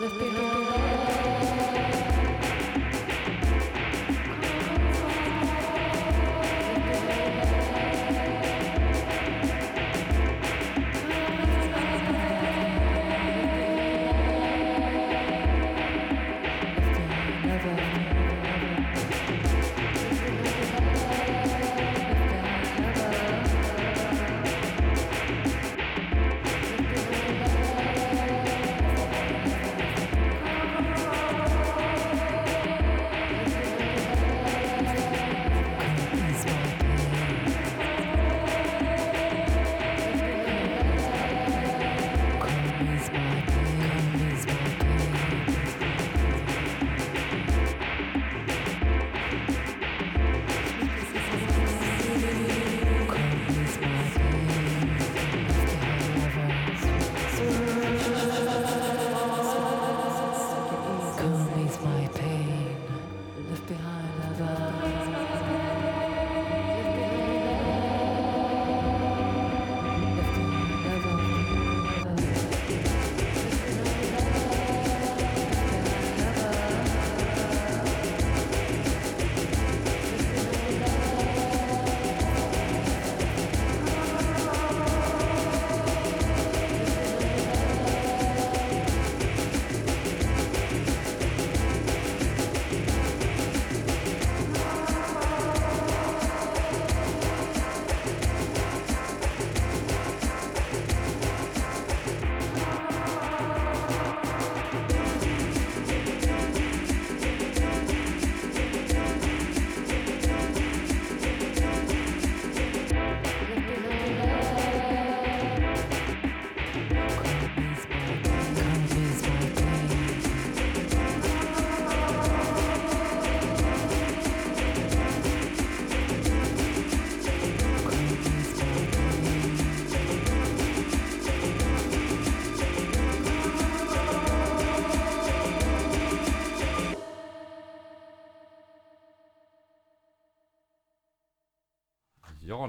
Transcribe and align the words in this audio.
Let 0.00 0.12
Lift 0.12 0.30
be. 0.30 0.67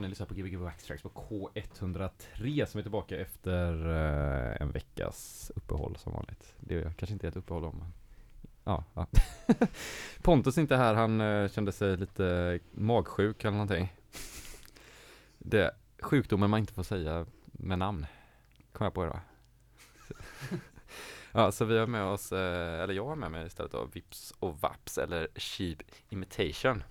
Ni 0.02 0.08
lyssnar 0.08 0.28
på 0.28 0.34
Gbg 0.34 0.60
Backtracks 0.60 1.04
på 1.04 1.10
K103 1.10 2.66
som 2.66 2.78
är 2.78 2.82
tillbaka 2.82 3.18
efter 3.18 3.90
eh, 3.90 4.62
en 4.62 4.72
veckas 4.72 5.52
uppehåll 5.56 5.96
som 5.98 6.14
vanligt. 6.14 6.56
Det 6.60 6.76
är 6.76 6.94
kanske 6.94 7.14
inte 7.14 7.28
är 7.28 7.30
ett 7.30 7.38
uppehåll 7.38 7.66
om, 7.66 7.78
men 7.78 7.94
ja. 8.64 8.84
ja. 8.94 9.08
Pontus 10.22 10.58
är 10.58 10.62
inte 10.62 10.78
här, 10.78 10.94
han 10.94 11.22
eh, 11.22 11.50
kände 11.50 11.72
sig 11.72 11.98
lite 11.98 12.60
magsjuk 12.72 13.44
eller 13.44 13.52
någonting. 13.52 13.94
Det 15.38 15.72
sjukdomen 16.02 16.50
man 16.50 16.60
inte 16.60 16.74
får 16.74 16.84
säga 16.84 17.26
med 17.46 17.80
namn, 17.80 18.06
kom 18.72 18.86
jag 18.86 18.94
på 18.94 19.04
idag. 19.04 19.20
Ja, 21.32 21.52
så 21.52 21.66
vi 21.66 21.78
har 21.78 21.88
med 21.88 22.04
oss, 22.04 22.32
eh, 22.32 22.82
eller 22.82 22.94
jag 22.94 23.06
har 23.06 23.16
med 23.16 23.32
mig 23.32 23.48
istället 23.48 23.72
då, 23.72 23.86
Vips 23.86 24.34
och 24.40 24.60
Vaps 24.60 24.98
eller 24.98 25.28
Cheap 25.36 25.78
Imitation. 26.10 26.84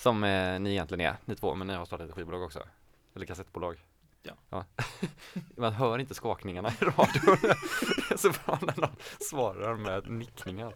Som 0.00 0.24
eh, 0.24 0.60
ni 0.60 0.70
egentligen 0.70 1.00
är, 1.00 1.16
ni 1.24 1.36
två, 1.36 1.54
men 1.54 1.66
ni 1.66 1.74
har 1.74 1.84
startat 1.84 2.08
ett 2.08 2.14
skivbolag 2.14 2.42
också. 2.42 2.62
Eller 3.14 3.26
kassettbolag. 3.26 3.84
Ja. 4.22 4.64
Man 5.56 5.72
hör 5.72 5.98
inte 5.98 6.14
skakningarna 6.14 6.68
i 6.80 6.84
radion. 6.84 7.36
Det 7.42 7.48
är 8.10 8.16
så 8.16 8.30
bra 8.30 8.58
när 8.62 8.80
någon 8.80 8.96
svarar 9.20 9.76
med 9.76 10.10
nickningar. 10.10 10.74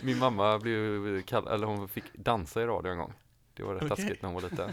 Min 0.00 0.18
mamma 0.18 0.58
blev 0.58 1.22
kallad, 1.22 1.54
eller 1.54 1.66
hon 1.66 1.88
fick 1.88 2.14
dansa 2.14 2.62
i 2.62 2.66
radio 2.66 2.92
en 2.92 2.98
gång. 2.98 3.12
Det 3.54 3.62
var 3.62 3.74
rätt 3.74 3.82
Okej. 3.82 3.96
taskigt 3.96 4.22
när 4.22 4.28
hon 4.30 4.42
var 4.42 4.50
liten. 4.50 4.72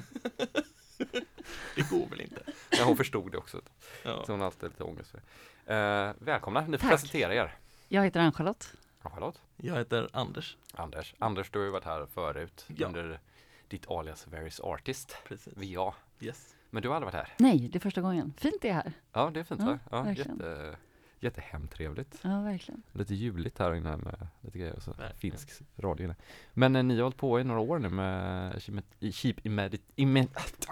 Det 1.76 1.90
går 1.90 2.10
väl 2.10 2.22
inte? 2.22 2.42
Men 2.72 2.88
hon 2.88 2.98
förstod 2.98 3.32
det 3.32 3.38
också. 3.38 3.62
Ja. 4.04 4.24
Så 4.26 4.32
hon 4.32 4.40
har 4.40 4.46
alltid 4.46 4.70
lite 4.70 4.84
ångest 4.84 5.12
för 5.12 5.22
det. 5.66 5.76
Eh, 5.76 6.26
välkomna, 6.26 6.62
ni 6.62 6.78
får 6.78 6.88
Tack. 6.88 6.90
presentera 6.92 7.34
er. 7.36 7.56
Jag 7.88 8.04
heter 8.04 8.20
Ann-Charlotte. 8.20 8.74
Ja, 9.04 9.10
Charlotte. 9.10 9.42
Jag 9.58 9.76
heter 9.76 10.10
Anders. 10.14 10.58
Anders. 10.74 11.16
Anders, 11.20 11.50
du 11.52 11.60
har 11.60 11.66
ju 11.66 11.72
varit 11.72 11.86
här 11.86 12.06
förut 12.06 12.66
Ja. 12.68 12.88
under 12.88 13.20
ditt 13.68 13.88
alias 13.92 14.28
Various 14.28 14.60
Artist, 14.60 15.18
Precis. 15.28 15.54
VA. 15.58 15.94
Yes. 16.20 16.56
Men 16.70 16.82
du 16.82 16.88
har 16.90 16.96
aldrig 16.96 17.14
varit 17.14 17.28
här? 17.28 17.34
Nej, 17.40 17.60
det 17.72 17.78
är 17.78 17.80
första 17.80 18.02
gången. 18.02 18.34
Fint 18.38 18.56
det 18.62 18.70
är 18.70 18.74
här. 18.74 18.92
Ja, 19.14 19.30
det 19.34 19.40
är 19.40 19.44
fint 19.44 19.62
Ja, 19.62 19.66
va? 19.68 19.80
Ja, 19.92 20.02
verkligen. 20.02 20.32
jätte, 20.38 20.76
jättehemtrevligt. 21.20 22.20
Ja, 22.22 22.42
verkligen. 22.42 22.84
Lite 22.94 23.16
juligt 23.16 23.60
här 23.60 23.74
inne 23.76 23.98
med 23.98 24.28
lite 24.42 24.60
grejer 24.60 24.76
och 24.76 24.84
så. 24.84 24.92
Verkligen. 24.92 25.18
Finsk 25.38 25.62
radio 25.78 26.04
inne. 26.06 26.16
Men 26.54 26.76
eh, 26.76 26.84
ni 26.84 26.96
har 26.96 27.04
hållit 27.04 27.18
på 27.18 27.40
i 27.40 27.44
några 27.44 27.60
år 27.60 27.80
nu 27.80 27.90
med 27.90 28.54
Cheap- 28.56 28.84
i 29.00 29.12
Cheap 29.12 29.46
Imedit... 29.46 29.84
Imed... 29.96 30.28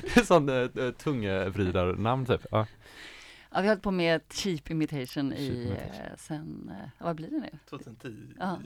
Det 0.00 0.16
är 0.16 0.24
sån 0.24 0.48
uh, 0.48 0.90
tungvridarnamn 0.92 2.26
typ. 2.26 2.46
Ja. 2.50 2.66
Ja, 3.56 3.60
vi 3.62 3.68
har 3.68 3.74
hållit 3.74 3.82
på 3.82 3.90
med 3.90 4.20
cheap 4.30 4.70
imitation 4.70 5.30
Cheap 5.30 5.38
i 5.40 5.46
imitation. 5.46 6.00
eh, 6.00 6.16
sen, 6.18 6.72
eh, 6.82 7.04
vad 7.04 7.16
blir 7.16 7.30
det 7.30 7.40
nu? 7.40 7.58
2010. 7.70 8.32
Ja. 8.38 8.58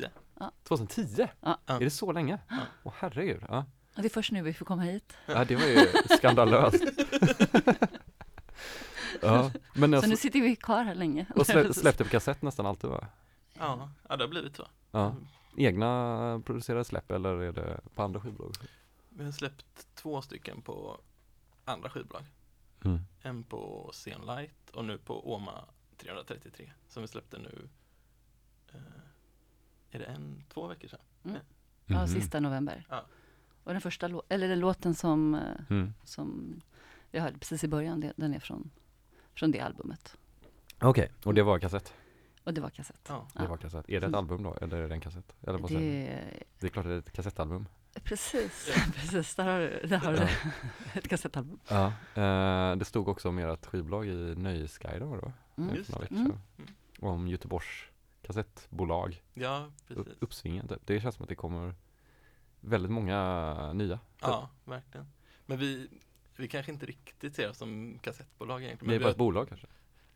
2010? 0.64 1.28
Ja. 1.40 1.58
Är 1.66 1.80
det 1.80 1.90
så 1.90 2.12
länge? 2.12 2.38
Ja. 2.48 2.56
Åh 2.82 2.92
herregud. 2.96 3.42
Ja. 3.48 3.64
Och 3.96 4.02
det 4.02 4.08
är 4.08 4.10
först 4.10 4.32
nu 4.32 4.42
vi 4.42 4.52
får 4.54 4.66
komma 4.66 4.82
hit. 4.82 5.16
ja, 5.26 5.44
det 5.44 5.56
var 5.56 5.66
ju 5.66 5.86
skandalöst. 6.16 6.84
ja, 9.22 9.50
men 9.74 10.00
Så 10.02 10.08
nu 10.08 10.16
sitter 10.16 10.40
vi 10.40 10.56
kvar 10.56 10.84
här 10.84 10.94
länge. 10.94 11.26
och 11.34 11.46
slä, 11.46 11.74
släppte 11.74 12.04
på 12.04 12.10
kassett 12.10 12.42
nästan 12.42 12.66
alltid 12.66 12.90
va? 12.90 13.06
Ja, 13.58 13.90
ja, 14.08 14.16
det 14.16 14.24
har 14.24 14.28
blivit 14.28 14.56
så. 14.56 14.66
Ja. 14.90 15.14
Egna 15.56 16.42
producerade 16.46 16.84
släpp 16.84 17.10
eller 17.10 17.30
är 17.40 17.52
det 17.52 17.80
på 17.94 18.02
andra 18.02 18.20
skivbolag? 18.20 18.54
Vi 19.08 19.24
har 19.24 19.32
släppt 19.32 19.86
två 19.94 20.22
stycken 20.22 20.62
på 20.62 21.00
andra 21.64 21.90
skivbolag. 21.90 22.22
Mm. 22.84 22.98
En 23.22 23.42
på 23.42 23.90
Scenlight 23.92 24.70
och 24.70 24.84
nu 24.84 24.98
på 24.98 25.34
Oma 25.34 25.64
333 25.96 26.72
som 26.88 27.02
vi 27.02 27.08
släppte 27.08 27.38
nu 27.38 27.68
eh, 28.72 28.80
Är 29.90 29.98
det 29.98 30.04
en, 30.04 30.44
två 30.48 30.66
veckor 30.66 30.88
sedan? 30.88 31.00
Ja, 31.22 31.98
Mhm. 31.98 32.08
sista 32.08 32.40
november. 32.40 32.86
Ja. 32.90 33.06
Och 33.64 33.72
den 33.72 33.80
första 33.80 34.08
lå- 34.08 34.22
eller 34.28 34.48
den 34.48 34.60
låten 34.60 34.94
som, 34.94 35.34
eh, 35.34 35.40
Mm. 35.70 35.92
som 36.04 36.60
vi 37.10 37.18
hörde 37.18 37.38
precis 37.38 37.64
i 37.64 37.68
början, 37.68 38.00
det- 38.00 38.12
den 38.16 38.34
är 38.34 38.38
från, 38.40 38.70
från 39.34 39.50
det 39.50 39.60
albumet. 39.60 40.16
Okej, 40.80 41.10
och 41.24 41.34
det 41.34 41.42
var 41.42 41.58
kassett? 41.58 41.94
Och 42.44 42.54
det 42.54 42.60
var 42.60 42.70
kassett. 42.70 43.06
Ja. 43.08 43.28
Det 43.34 43.46
var 43.46 43.56
kassett. 43.56 43.88
Är 43.88 44.00
det 44.00 44.06
ett 44.06 44.14
album 44.14 44.42
då, 44.42 44.54
eller 44.54 44.76
är 44.82 44.88
det 44.88 44.94
en 44.94 45.00
kassett? 45.00 45.34
Eller 45.42 45.58
vad 45.58 45.70
säger 45.70 45.80
du? 45.80 46.06
Det, 46.06 46.42
Det 46.60 46.66
är 46.66 46.70
klart 46.70 46.84
det 46.86 46.94
är 46.94 46.98
ett 46.98 47.12
kassettalbum. 47.12 47.66
Precis, 47.94 48.70
precis, 48.94 49.34
där 49.34 49.44
har 49.44 49.60
du, 49.60 49.86
där 49.86 49.98
har 49.98 50.12
du 50.12 50.28
ett 50.98 51.08
kassettalbum. 51.08 51.60
Ja. 51.68 51.86
Eh, 52.14 52.76
det 52.76 52.84
stod 52.84 53.08
också 53.08 53.28
om 53.28 53.38
ert 53.38 53.66
skivbolag 53.66 54.06
i 54.06 54.34
Nöjesguiden 54.36 55.08
var 55.08 55.16
det 55.16 55.22
va? 55.22 55.32
Mm. 55.56 55.70
För 55.70 55.76
Just 55.76 55.90
det. 56.00 56.10
Mm. 56.10 56.26
sedan. 56.26 56.40
Om 57.00 57.28
Göteborgs 57.28 57.84
kassettbolag. 58.22 59.22
Ja, 59.34 59.70
precis. 59.88 60.06
uppsvingen 60.20 60.68
typ. 60.68 60.78
Det 60.84 61.00
känns 61.00 61.14
som 61.14 61.22
att 61.22 61.28
det 61.28 61.34
kommer 61.34 61.74
väldigt 62.60 62.92
många 62.92 63.72
nya. 63.72 63.96
typ. 63.96 64.02
Ja, 64.20 64.50
verkligen. 64.64 65.06
Men 65.46 65.58
vi, 65.58 65.88
vi 66.36 66.48
kanske 66.48 66.72
inte 66.72 66.86
riktigt 66.86 67.34
ser 67.36 67.50
oss 67.50 67.58
som 67.58 67.98
kassettbolag 68.02 68.62
egentligen. 68.64 68.90
Ni 68.90 68.94
är 68.94 68.98
Men 68.98 68.98
vi 68.98 69.02
bara 69.04 69.06
har, 69.06 69.10
ett 69.12 69.18
bolag 69.18 69.48
kanske? 69.48 69.66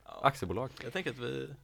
Ja, 0.04 0.20
Aktiebolag. 0.22 0.70
jag 0.82 0.92
tänker 0.92 1.10
att 1.10 1.18
vi 1.18 1.54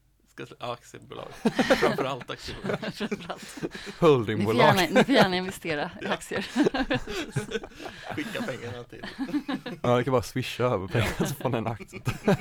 ska 0.46 0.54
ja, 0.60 0.72
aktiebolag. 0.72 1.28
Framförallt 1.80 2.30
aktiebolag. 2.30 2.78
Framförallt. 2.94 3.62
Ni 3.62 3.68
får 3.92 4.06
Holdingbolag. 4.08 4.64
gärna, 4.66 4.80
ni 5.00 5.04
får 5.04 5.14
gärna 5.14 5.36
investera 5.36 5.90
i 6.02 6.06
aktier. 6.06 6.42
Skicka 8.14 8.42
pengarna 8.42 8.84
till. 8.84 9.06
Ja, 9.82 9.96
det 9.96 10.04
kan 10.04 10.12
bara 10.12 10.22
swisha 10.22 10.64
över 10.64 10.86
pengar 10.88 11.12
så 11.18 11.34
får 11.34 11.50
man 11.50 11.54
en 11.54 11.66
aktie. 11.66 12.00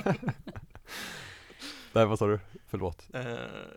Nej, 1.92 2.06
vad 2.06 2.18
sa 2.18 2.26
du? 2.26 2.40
Förlåt. 2.68 3.06
Eh, 3.14 3.22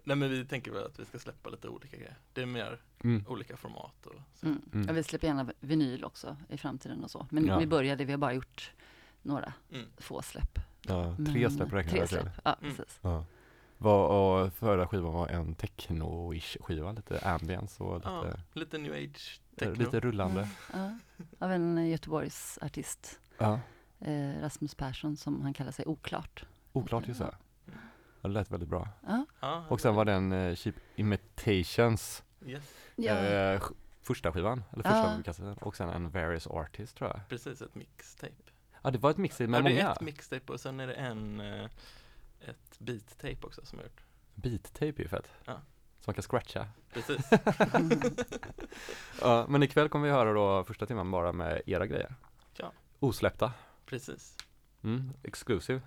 nej 0.04 0.18
men 0.18 0.30
vi 0.30 0.46
tänker 0.46 0.72
väl 0.72 0.86
att 0.86 1.00
vi 1.00 1.06
ska 1.06 1.20
släppa 1.20 1.50
lite 1.50 1.68
olika 1.68 1.98
grejer. 1.98 2.18
Det 2.34 2.42
är 2.42 2.46
mer 2.46 2.78
Mm. 3.04 3.24
olika 3.28 3.58
format 3.58 4.06
och 4.06 4.14
så. 4.34 4.46
Mm. 4.46 4.62
Mm. 4.74 4.88
Ja, 4.88 4.94
vi 4.94 5.04
släpper 5.04 5.28
gärna 5.28 5.52
vinyl 5.60 6.04
också 6.04 6.38
i 6.50 6.58
framtiden 6.58 7.04
och 7.04 7.12
så. 7.12 7.28
Men 7.32 7.46
Ja. 7.46 7.58
vi 7.60 7.68
började, 7.68 8.06
vi 8.06 8.12
har 8.12 8.18
bara 8.18 8.34
gjort 8.34 8.72
några 9.22 9.54
Mm. 9.72 9.86
få 9.98 10.22
släpp. 10.22 10.60
Ja, 10.82 11.16
tre 11.16 11.42
Men- 11.42 11.52
släpp 11.52 11.74
räknar 11.74 11.92
Tre 11.92 12.00
jag 12.00 12.10
till. 12.10 12.18
släpp, 12.20 12.34
ja 12.44 12.56
Mm. 12.62 12.76
precis. 12.76 13.00
Ja. 13.02 13.26
Var, 13.84 14.08
och 14.08 14.54
förra 14.54 14.88
skivan 14.88 15.14
var 15.14 15.28
en 15.28 15.56
techno-ish 15.56 16.58
skiva, 16.64 16.92
lite 16.92 17.20
ambience 17.20 17.84
och 17.84 17.96
lite, 17.98 18.10
Ja, 18.10 18.34
lite 18.54 18.78
new 18.78 18.94
age 18.94 19.42
techno. 19.56 19.76
lite 19.76 20.00
rullande. 20.00 20.48
Ja. 20.74 20.98
Av 21.40 21.52
en 21.52 21.88
Göteborgs 21.90 22.60
artist, 22.62 23.20
Ja. 23.38 23.60
eh, 24.00 24.42
Rasmus 24.42 24.76
Persson, 24.76 25.18
som 25.18 25.42
han 25.42 25.54
kallar 25.54 25.72
sig 25.72 25.86
Oklart. 25.86 26.46
Oklart 26.74 27.08
just 27.08 27.20
det. 27.20 27.36
Ja, 27.66 27.72
det 28.22 28.34
lät 28.34 28.52
väldigt 28.52 28.70
bra. 28.70 28.88
Ja. 29.42 29.66
Och 29.70 29.82
sen 29.82 29.96
var 29.96 30.06
det 30.06 30.14
en 30.14 30.32
eh, 30.32 30.56
Cheap 30.56 30.76
Imitations 30.96 32.24
Yes, 32.46 33.00
eh, 33.08 33.62
första 34.02 34.32
skivan, 34.32 34.64
eller 34.74 34.84
första 34.84 35.14
Ja. 35.18 35.24
kassetten. 35.26 35.54
Och 35.58 35.76
sen 35.76 35.90
en 35.90 36.10
Various 36.10 36.48
Artists 36.48 36.94
tror 36.96 37.10
jag. 37.10 37.20
precis 37.30 37.62
ett 37.62 37.76
mixtape. 37.76 38.34
Ja, 38.84 38.92
det 38.92 38.98
var 38.98 39.12
ett 39.12 39.18
mix 39.18 39.40
med 39.40 39.50
ja, 39.50 39.58
det 39.58 39.64
många. 39.70 39.88
är 39.88 39.92
ett 39.92 40.02
mixtape 40.02 40.52
och 40.54 40.60
sen 40.60 40.80
är 40.80 40.88
det 40.88 40.94
en 40.94 41.40
eh, 41.40 41.70
ett 42.44 42.80
beat-tape 42.80 43.46
också 43.46 43.66
som 43.66 43.80
jag 43.80 43.86
gjort. 43.86 44.04
Beat-tape 44.36 44.96
är 45.00 45.02
ju 45.04 45.08
fett. 45.08 45.30
Ja. 45.46 45.54
Som 46.00 46.04
man 46.12 46.14
kan 46.14 46.24
scratcha. 46.24 46.68
Precis. 46.94 47.30
Ja, 49.22 49.46
men 49.50 49.64
ikväll 49.64 49.90
kommer 49.90 50.06
vi 50.08 50.12
höra 50.14 50.34
då 50.34 50.64
första 50.64 50.86
timmen 50.86 51.12
bara 51.12 51.32
med 51.32 51.62
era 51.66 51.88
grejer. 51.88 52.16
Ja. 52.58 52.72
Osläppta. 53.00 53.54
Precis. 53.86 54.38
Mm, 54.84 55.12
exclusive. 55.24 55.82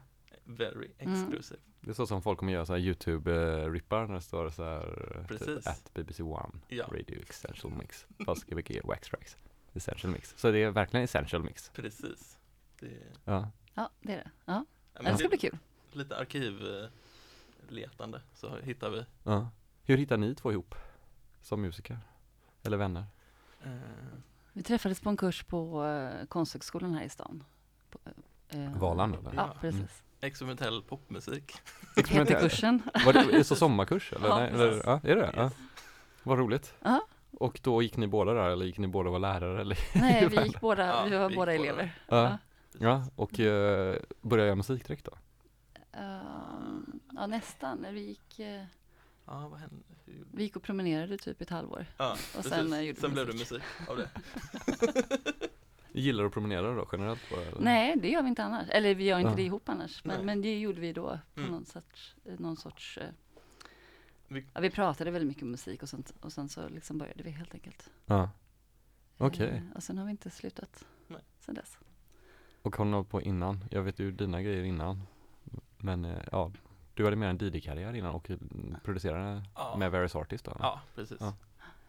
Very 0.44 0.90
Mm. 0.98 1.14
exclusive. 1.14 1.60
Det 1.80 1.90
är 1.90 1.94
så 1.94 2.06
som 2.06 2.22
folk 2.22 2.38
kommer 2.38 2.52
göra 2.52 2.66
så 2.66 2.72
här 2.72 2.80
YouTube-rippar 2.80 4.06
när 4.06 4.14
det 4.14 4.20
står 4.20 4.50
så 4.50 4.64
här 4.64 5.16
eh, 5.20 5.26
Precis. 5.26 5.46
typ, 5.46 5.66
at 5.66 5.94
BBC 5.94 6.22
One 6.22 6.58
Ja, 6.68 6.84
Radio 6.86 7.22
Essential 7.28 7.72
Mix. 7.74 8.06
Fast 8.26 8.44
Gbg 8.46 8.80
Wax 8.84 9.08
Tracks. 9.08 9.36
Essential 9.74 10.12
Mix. 10.12 10.34
Så 10.36 10.50
det 10.50 10.58
är 10.58 10.70
verkligen 10.70 11.04
Essential 11.04 11.42
Mix. 11.42 11.70
precis. 11.74 12.38
Det, 12.80 12.92
Ja. 13.24 13.50
ja, 13.74 13.90
det 14.00 14.12
är 14.12 14.16
det. 14.16 14.30
Ja. 14.44 14.64
men 14.94 15.04
det 15.04 15.14
ska 15.14 15.22
det, 15.22 15.28
bli 15.28 15.38
kul. 15.38 15.58
Lite 15.96 16.16
arkivletande 16.16 18.20
så 18.34 18.56
hittar 18.62 18.90
vi 18.90 19.04
ja. 19.24 19.48
Hur 19.84 19.96
hittar 19.96 20.16
ni 20.16 20.34
två 20.34 20.52
ihop? 20.52 20.74
Som 21.42 21.60
musiker? 21.62 21.98
Eller 22.62 22.76
vänner? 22.76 23.04
eh, 23.64 23.70
Vi 24.52 24.62
träffades 24.62 25.00
på 25.00 25.08
en 25.10 25.16
kurs 25.16 25.42
på 25.44 25.84
eh, 25.84 26.26
Konsthögskolan 26.26 26.94
här 26.94 27.04
i 27.04 27.08
stan. 27.08 27.44
På, 27.90 27.98
eh, 28.48 28.72
Valand 28.78 29.14
eller? 29.14 29.32
Ja, 29.34 29.50
Ja. 29.54 29.60
precis. 29.60 30.02
experimentell 30.20 30.82
popmusik. 30.82 31.52
Hette 32.08 32.34
kursen. 32.34 32.82
Var 33.06 33.12
det 33.12 33.18
är 33.20 33.32
det 33.32 33.44
så 33.44 33.56
sommarkurs? 33.56 34.12
Eller? 34.12 34.28
Ja, 34.28 34.38
Nej, 34.38 34.50
eller, 34.50 34.82
ja, 34.84 35.00
är 35.04 35.16
det? 35.16 35.32
Ja. 35.36 35.44
Yes. 35.44 35.52
Vad 36.22 36.38
roligt. 36.38 36.74
Ja. 36.82 37.06
Och 37.30 37.60
då 37.62 37.82
gick 37.82 37.96
ni 37.96 38.06
båda 38.06 38.32
där 38.32 38.50
eller 38.50 38.66
gick 38.66 38.78
ni 38.78 38.86
båda 38.86 39.10
var 39.10 39.18
lärare? 39.18 39.60
Eller? 39.60 39.78
Nej, 39.94 40.28
vi 40.30 40.42
gick 40.42 40.60
båda, 40.60 40.86
Ja, 40.86 41.04
vi 41.04 41.16
var 41.16 41.28
vi 41.28 41.36
båda 41.36 41.52
båda. 41.52 41.64
elever. 41.64 41.98
Ja. 42.08 42.38
Ja, 42.78 43.04
och 43.16 43.38
uh, 43.38 43.46
började 44.20 44.46
göra 44.46 44.54
musik 44.56 44.86
direkt 44.86 45.04
då? 45.04 45.12
Ehm, 45.96 47.00
ja, 47.14 47.26
nästan. 47.26 47.78
När 47.78 47.92
Vi 47.92 48.00
gick, 48.00 48.38
eh, 48.40 48.64
Ja, 49.28 49.48
vad 49.48 49.60
hände? 49.60 49.76
Hur... 50.04 50.24
vi 50.32 50.42
gick 50.42 50.56
och 50.56 50.62
promenerade 50.62 51.18
typ 51.18 51.40
ett 51.40 51.50
halvår. 51.50 51.86
Ja, 51.98 52.12
Och 52.12 52.18
precis. 52.34 52.50
sen, 52.52 52.72
eh, 52.72 52.80
gjorde 52.80 53.00
sen 53.00 53.12
blev 53.12 53.26
det 53.26 53.32
musik. 53.32 53.62
av 53.88 53.96
det. 53.96 54.10
Gillar 55.92 56.22
du 56.22 56.26
att 56.26 56.32
promenera 56.32 56.74
då 56.74 56.88
generellt? 56.92 57.28
På, 57.28 57.36
eller? 57.36 57.60
Nej, 57.60 57.96
det 57.96 58.10
gör 58.10 58.22
vi 58.22 58.28
inte 58.28 58.44
annars. 58.44 58.68
Eller 58.70 58.94
vi 58.94 59.04
gör 59.04 59.18
inte 59.18 59.30
Ja. 59.30 59.36
det 59.36 59.42
ihop 59.42 59.68
annars. 59.68 60.04
Men, 60.04 60.26
men 60.26 60.42
det 60.42 60.58
gjorde 60.58 60.80
vi 60.80 60.92
då 60.92 61.18
på 61.34 61.40
Mm. 61.40 61.52
någon 61.52 61.66
sorts, 61.66 62.14
någon 62.38 62.56
sorts 62.56 62.98
Vi- 64.28 64.44
ja, 64.54 64.60
vi 64.60 64.70
pratade 64.70 65.10
väldigt 65.10 65.28
mycket 65.28 65.42
om 65.42 65.50
musik 65.50 65.82
och, 65.82 65.88
sånt, 65.88 66.12
och 66.20 66.32
sen 66.32 66.48
så 66.48 66.68
liksom 66.68 66.98
började 66.98 67.22
vi 67.22 67.30
helt 67.30 67.54
enkelt. 67.54 67.90
Ja. 68.06 68.30
Okej. 69.18 69.48
Eh, 69.48 69.76
och 69.76 69.82
sen 69.82 69.98
har 69.98 70.04
vi 70.04 70.10
inte 70.10 70.30
slutat 70.30 70.84
Nej. 71.08 71.20
sen 71.40 71.54
dess. 71.54 71.78
Och 72.62 72.76
har 72.76 72.84
ni 72.84 72.92
hållit 72.92 73.08
på 73.10 73.22
innan? 73.22 73.64
Jag 73.70 73.82
vet 73.82 73.98
ju 73.98 74.12
dina 74.12 74.42
grejer 74.42 74.64
innan. 74.64 75.02
Men 75.78 76.04
eh, 76.04 76.22
ja, 76.32 76.52
du 76.94 77.04
hade 77.04 77.16
mer 77.16 77.26
en 77.28 77.38
DJ-karriär 77.38 77.92
innan 77.94 78.14
och 78.14 78.30
producerade 78.82 79.42
Ja. 79.54 79.76
med 79.78 79.90
Various 79.90 80.14
Artists 80.16 80.42
då? 80.44 80.56
Ja, 80.58 80.80
precis. 80.94 81.16
Ja. 81.20 81.34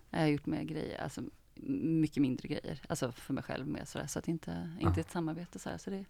Jag 0.09 0.19
har 0.19 0.27
gjort 0.27 0.45
med 0.45 0.67
grejer, 0.67 1.01
alltså 1.03 1.21
mycket 1.55 2.21
mindre 2.21 2.47
grejer. 2.47 2.81
Alltså 2.89 3.11
för 3.11 3.33
mig 3.33 3.43
själv 3.43 3.67
med 3.67 3.87
sådär. 3.87 4.07
Så 4.07 4.19
att 4.19 4.27
inte, 4.27 4.69
Ja. 4.79 4.87
inte 4.87 5.01
ett 5.01 5.11
samarbete 5.11 5.59
sådär. 5.59 5.77
Så 5.77 5.89
det, 5.89 6.05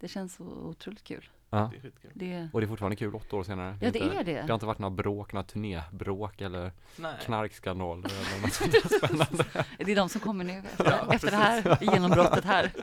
det 0.00 0.08
känns 0.08 0.40
otroligt 0.40 1.04
kul. 1.04 1.28
Ja. 1.50 1.68
Det 1.72 1.76
är 1.76 1.80
skitkul. 1.80 2.10
Det, 2.14 2.48
Och 2.52 2.60
det 2.60 2.64
är 2.64 2.68
fortfarande 2.68 2.96
kul 2.96 3.14
åtta 3.14 3.36
år 3.36 3.44
senare? 3.44 3.78
ja, 3.80 3.90
det 3.90 3.98
inte, 3.98 3.98
är 3.98 4.24
Det 4.24 4.40
har 4.40 4.46
det. 4.48 4.54
inte 4.54 4.66
varit 4.66 4.78
några 4.78 4.94
bråk, 4.94 5.32
några 5.32 5.44
turnébråk 5.46 6.40
eller 6.40 6.72
Nej. 6.96 7.14
knarkskandaler 7.24 8.10
eller 8.10 8.42
något 8.42 8.52
sånt 8.54 8.72
där 8.72 8.98
spännande? 8.98 9.44
Det 9.78 9.92
är 9.92 9.96
de 9.96 10.08
som 10.08 10.20
kommer 10.20 10.44
nu 10.44 10.58
efter, 10.58 10.84
Ja, 10.84 11.14
efter 11.14 11.30
det 11.30 11.36
här 11.36 11.78
genombrottet 11.80 12.44
här. 12.44 12.72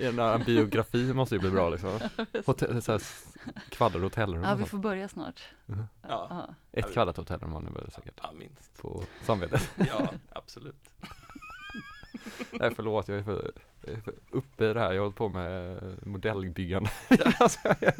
En, 0.00 0.44
biografi 0.44 1.12
måste 1.14 1.34
ju 1.34 1.40
bli 1.40 1.50
bra 1.50 1.68
liksom. 1.70 2.00
Hotell, 2.46 2.82
så 2.82 2.92
här, 2.92 3.02
Ja, 4.42 4.54
vi 4.54 4.64
får 4.64 4.78
börja 4.78 5.08
snart. 5.08 5.42
Ja, 5.66 5.74
Ja. 6.08 6.46
Ett 6.72 6.92
kvaddat 6.92 7.16
hotellrum 7.16 7.52
har 7.52 7.60
ni 7.60 7.70
väl 7.70 7.90
säkert 7.90 8.20
ja 8.22 8.32
minst. 8.32 8.78
på 8.82 9.02
samvetet? 9.22 9.70
Ja, 9.88 10.08
absolut. 10.32 10.90
Nej 12.52 12.74
förlåt, 12.76 13.08
jag 13.08 13.18
är 13.18 13.22
för, 13.22 13.32
jag 13.32 13.40
är 13.44 13.52
för 13.52 13.52
uppe 14.30 14.64
i 14.70 14.74
det 14.74 14.80
här, 14.80 14.92
jag 14.92 15.00
har 15.00 15.04
hållit 15.04 15.16
på 15.16 15.28
med 15.28 15.80
modellbyggande 16.06 16.90
Alltså, 17.40 17.58
jag- 17.80 17.94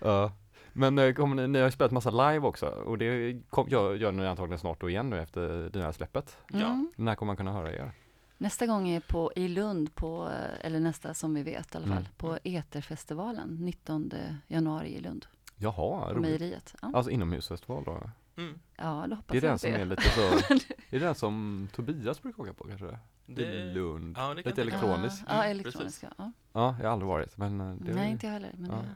Ja, 0.00 0.32
men 0.72 0.98
eh, 0.98 1.12
kommer 1.14 1.36
ni, 1.36 1.48
ni 1.48 1.58
har 1.58 1.66
ju 1.66 1.72
spelat 1.72 1.92
massa 1.92 2.10
live 2.10 2.46
också 2.46 2.66
och 2.66 2.98
det 2.98 3.40
kom, 3.50 3.68
gör, 3.68 3.94
gör 3.94 4.12
ni 4.12 4.26
antagligen 4.26 4.58
snart 4.58 4.80
då 4.80 4.90
igen 4.90 5.10
nu 5.10 5.18
efter 5.20 5.70
det 5.72 5.82
här 5.82 5.92
släppet 5.92 6.36
Ja. 6.52 6.58
Mm. 6.66 6.92
När 6.96 7.14
kommer 7.14 7.26
man 7.30 7.36
kunna 7.36 7.52
höra 7.52 7.72
er? 7.72 7.92
Nästa 8.38 8.66
gång 8.66 8.88
är 8.88 9.00
på, 9.00 9.32
i 9.36 9.48
Lund, 9.48 9.94
på, 9.94 10.28
eh, 10.28 10.66
eller 10.66 10.80
nästa 10.80 11.14
som 11.14 11.34
vi 11.34 11.42
vet 11.42 11.74
i 11.74 11.78
alla 11.78 11.86
fall, 11.86 11.96
Mm. 11.96 12.08
på 12.16 12.38
Eterfestivalen 12.44 13.56
19 13.60 14.12
januari 14.46 14.88
i 14.88 15.00
Lund. 15.00 15.26
Jaha, 15.56 16.10
roligt. 16.12 16.20
mejeriet. 16.22 16.74
Ja. 16.82 16.90
Alltså 16.94 17.10
inomhusfestival 17.10 17.84
då? 17.84 18.10
Mm. 18.36 18.58
ja, 18.76 19.04
det 19.08 19.14
hoppas 19.14 19.32
Det 19.32 19.36
är 19.36 19.40
den 19.40 19.50
jag 19.50 19.60
som 19.60 19.72
är 19.74 19.84
lite 19.84 20.02
så, 20.02 20.20
är 20.56 20.60
det 20.90 20.98
den 20.98 21.14
som 21.14 21.68
Tobias 21.74 22.22
brukar 22.22 22.42
åka 22.42 22.52
på 22.54 22.64
kanske? 22.64 22.98
Det... 23.26 23.42
I 23.42 23.74
Lund? 23.74 24.16
Ja, 24.18 24.34
det 24.34 24.46
Lite 24.46 24.62
elektroniskt. 24.62 25.24
Ja, 25.28 25.34
ja 25.34 25.44
Mm, 25.44 25.50
elektroniskt. 25.60 26.02
Ja. 26.18 26.32
Ja, 26.52 26.76
jag 26.80 26.86
har 26.86 26.92
aldrig 26.92 27.08
varit 27.08 27.36
men 27.36 27.60
eh, 27.60 27.74
det 27.80 27.94
Nej, 27.94 28.10
inte 28.10 28.26
jag 28.26 28.32
heller. 28.32 28.54
Men 28.58 28.70
ja. 28.70 28.76
det 28.76 28.82
verkar 28.82 28.94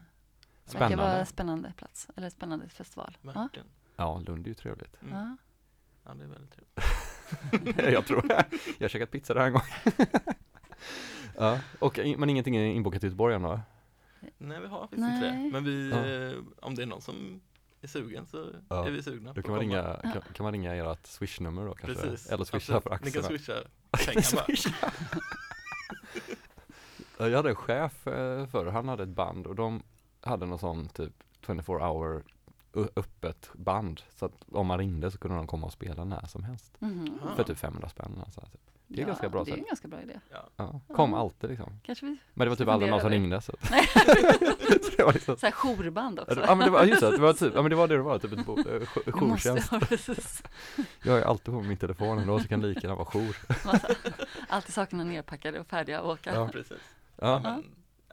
Spännande. 0.65 0.95
vara 1.03 1.19
en 1.19 1.25
spännande 1.25 1.73
plats, 1.77 2.07
eller 2.15 2.29
spännande 2.29 2.69
festival. 2.69 3.17
Ja. 3.21 3.31
Verkligen. 3.31 3.67
Ja, 3.95 4.19
Lund 4.27 4.45
är 4.45 4.49
ju 4.49 4.53
trevligt. 4.53 5.01
Mm. 5.01 5.13
Ja. 5.15 5.37
Ja, 6.05 6.13
det 6.13 6.23
är 6.23 6.27
väldigt 6.27 6.51
trevligt. 6.51 7.83
jag 7.93 8.05
tror 8.05 8.21
det. 8.27 8.45
Jag 8.77 8.83
har 8.83 8.89
käkat 8.89 9.11
pizza 9.11 9.33
där 9.33 9.41
en 9.45 9.53
gång. 9.53 9.61
ja, 11.37 11.59
och, 11.79 11.99
i- 11.99 12.17
men 12.17 12.29
ingenting 12.29 12.55
är 12.55 12.65
inbokat 12.65 12.99
till 13.01 13.07
Göteborg 13.07 13.35
än 13.35 13.41
då? 13.41 13.59
Nej, 14.37 14.59
vi 14.61 14.67
har 14.67 14.79
faktiskt 14.79 15.01
inte 15.03 15.25
det. 15.25 15.49
Men 15.51 15.63
vi, 15.63 15.89
Ja. 15.91 16.05
eh, 16.37 16.43
om 16.65 16.75
det 16.75 16.81
är 16.81 16.85
någon 16.85 17.01
som 17.01 17.41
är 17.87 17.91
sugen 18.01 18.25
så 18.25 18.49
Ja. 18.69 18.87
är 18.87 18.91
vi 18.91 19.03
sugna. 19.03 19.33
Då 19.33 19.41
kan 19.41 19.51
man 19.51 19.59
ringa, 19.59 19.99
kan, 20.03 20.21
kan 20.33 20.43
man 20.43 20.51
ringa 20.53 20.75
ert 20.91 21.05
swishnummer 21.07 21.65
då 21.65 21.73
kanske? 21.73 22.01
Precis. 22.03 22.31
Eller 22.31 22.45
swisha 22.45 22.75
Absolut. 22.77 22.99
för 22.99 23.05
Ni 23.05 23.11
kan 23.11 23.19
aktierna? 23.25 23.27
swisha 23.27 23.53
pengar 24.05 24.35
bara. 27.17 27.29
Jag 27.29 27.35
hade 27.37 27.49
en 27.49 27.55
chef 27.55 28.07
eh, 28.07 28.47
förr, 28.47 28.65
han 28.65 28.87
hade 28.87 29.03
ett 29.03 29.09
band 29.09 29.47
och 29.47 29.55
de 29.55 29.83
hade 30.21 30.45
någon 30.45 30.59
sån 30.59 30.89
typ 30.89 31.13
24 31.45 31.87
hour 31.89 32.23
öppet 32.95 33.49
band. 33.53 34.01
Så 34.15 34.25
att 34.25 34.33
om 34.51 34.67
man 34.67 34.77
ringde 34.77 35.11
så 35.11 35.17
kunde 35.17 35.37
de 35.37 35.47
komma 35.47 35.65
och 35.67 35.73
spela 35.73 36.03
när 36.03 36.25
som 36.27 36.43
helst. 36.43 36.73
Ja. 36.79 36.87
För 37.35 37.43
typ 37.43 37.57
500 37.57 37.89
spänn. 37.89 38.21
Alltså. 38.25 38.41
Det 38.89 39.01
är 39.01 39.05
ganska 39.05 39.29
bra 39.29 39.43
Det 39.43 39.49
är 39.51 39.53
sätt. 39.55 39.59
en 39.63 39.67
ganska 39.67 39.87
bra 39.87 40.01
idé. 40.01 40.19
Ja. 40.31 40.49
Ja, 40.57 40.79
kom 40.95 41.11
Ja. 41.11 41.19
alltid 41.19 41.49
liksom. 41.49 41.79
Kanske 41.83 42.05
vi, 42.05 42.17
Men 42.33 42.45
det 42.45 42.49
var 42.49 42.55
typ 42.55 42.67
aldrig 42.67 42.91
någon 42.91 43.01
som 43.01 43.09
ringde. 43.09 43.41
Så. 43.41 43.51
Så 43.61 43.73
det 44.97 45.03
var 45.03 45.13
liksom, 45.13 45.37
så 45.37 45.45
här 45.45 45.53
jourband 45.63 46.19
också. 46.19 46.39
ja 46.47 46.55
men 46.55 46.65
det 46.65 46.71
var 46.71 46.83
just 46.83 47.01
det, 47.01 47.11
det 47.11 47.17
var 47.21 47.33
typ, 47.33 47.53
ja 47.55 47.61
men 47.61 47.69
det 47.69 47.75
var 47.75 47.87
det 47.87 47.95
det 47.95 48.01
var, 48.01 48.19
typ 48.19 48.31
ett 48.31 48.45
bo- 48.45 48.59
eh, 48.59 48.81
jourtjänst. 49.05 49.69
ja, 49.71 49.79
precis. 49.79 50.43
Jag 51.03 51.17
är 51.19 51.23
alltid 51.23 51.53
på 51.53 51.61
min 51.61 51.77
telefon 51.77 52.19
ändå 52.19 52.39
så 52.39 52.47
kan 52.47 52.61
det 52.61 52.67
lika 52.67 52.79
gärna 52.81 52.95
vara 52.95 53.05
jour. 53.05 53.37
Alltid 54.49 54.73
sakerna 54.73 55.03
nerpackade 55.03 55.59
och 55.59 55.67
färdiga 55.67 55.99
att 55.99 56.05
åka. 56.05 56.33
Ja. 56.35 56.47
Precis. 56.47 56.77
Ja, 57.15 57.39
Men, 57.43 57.63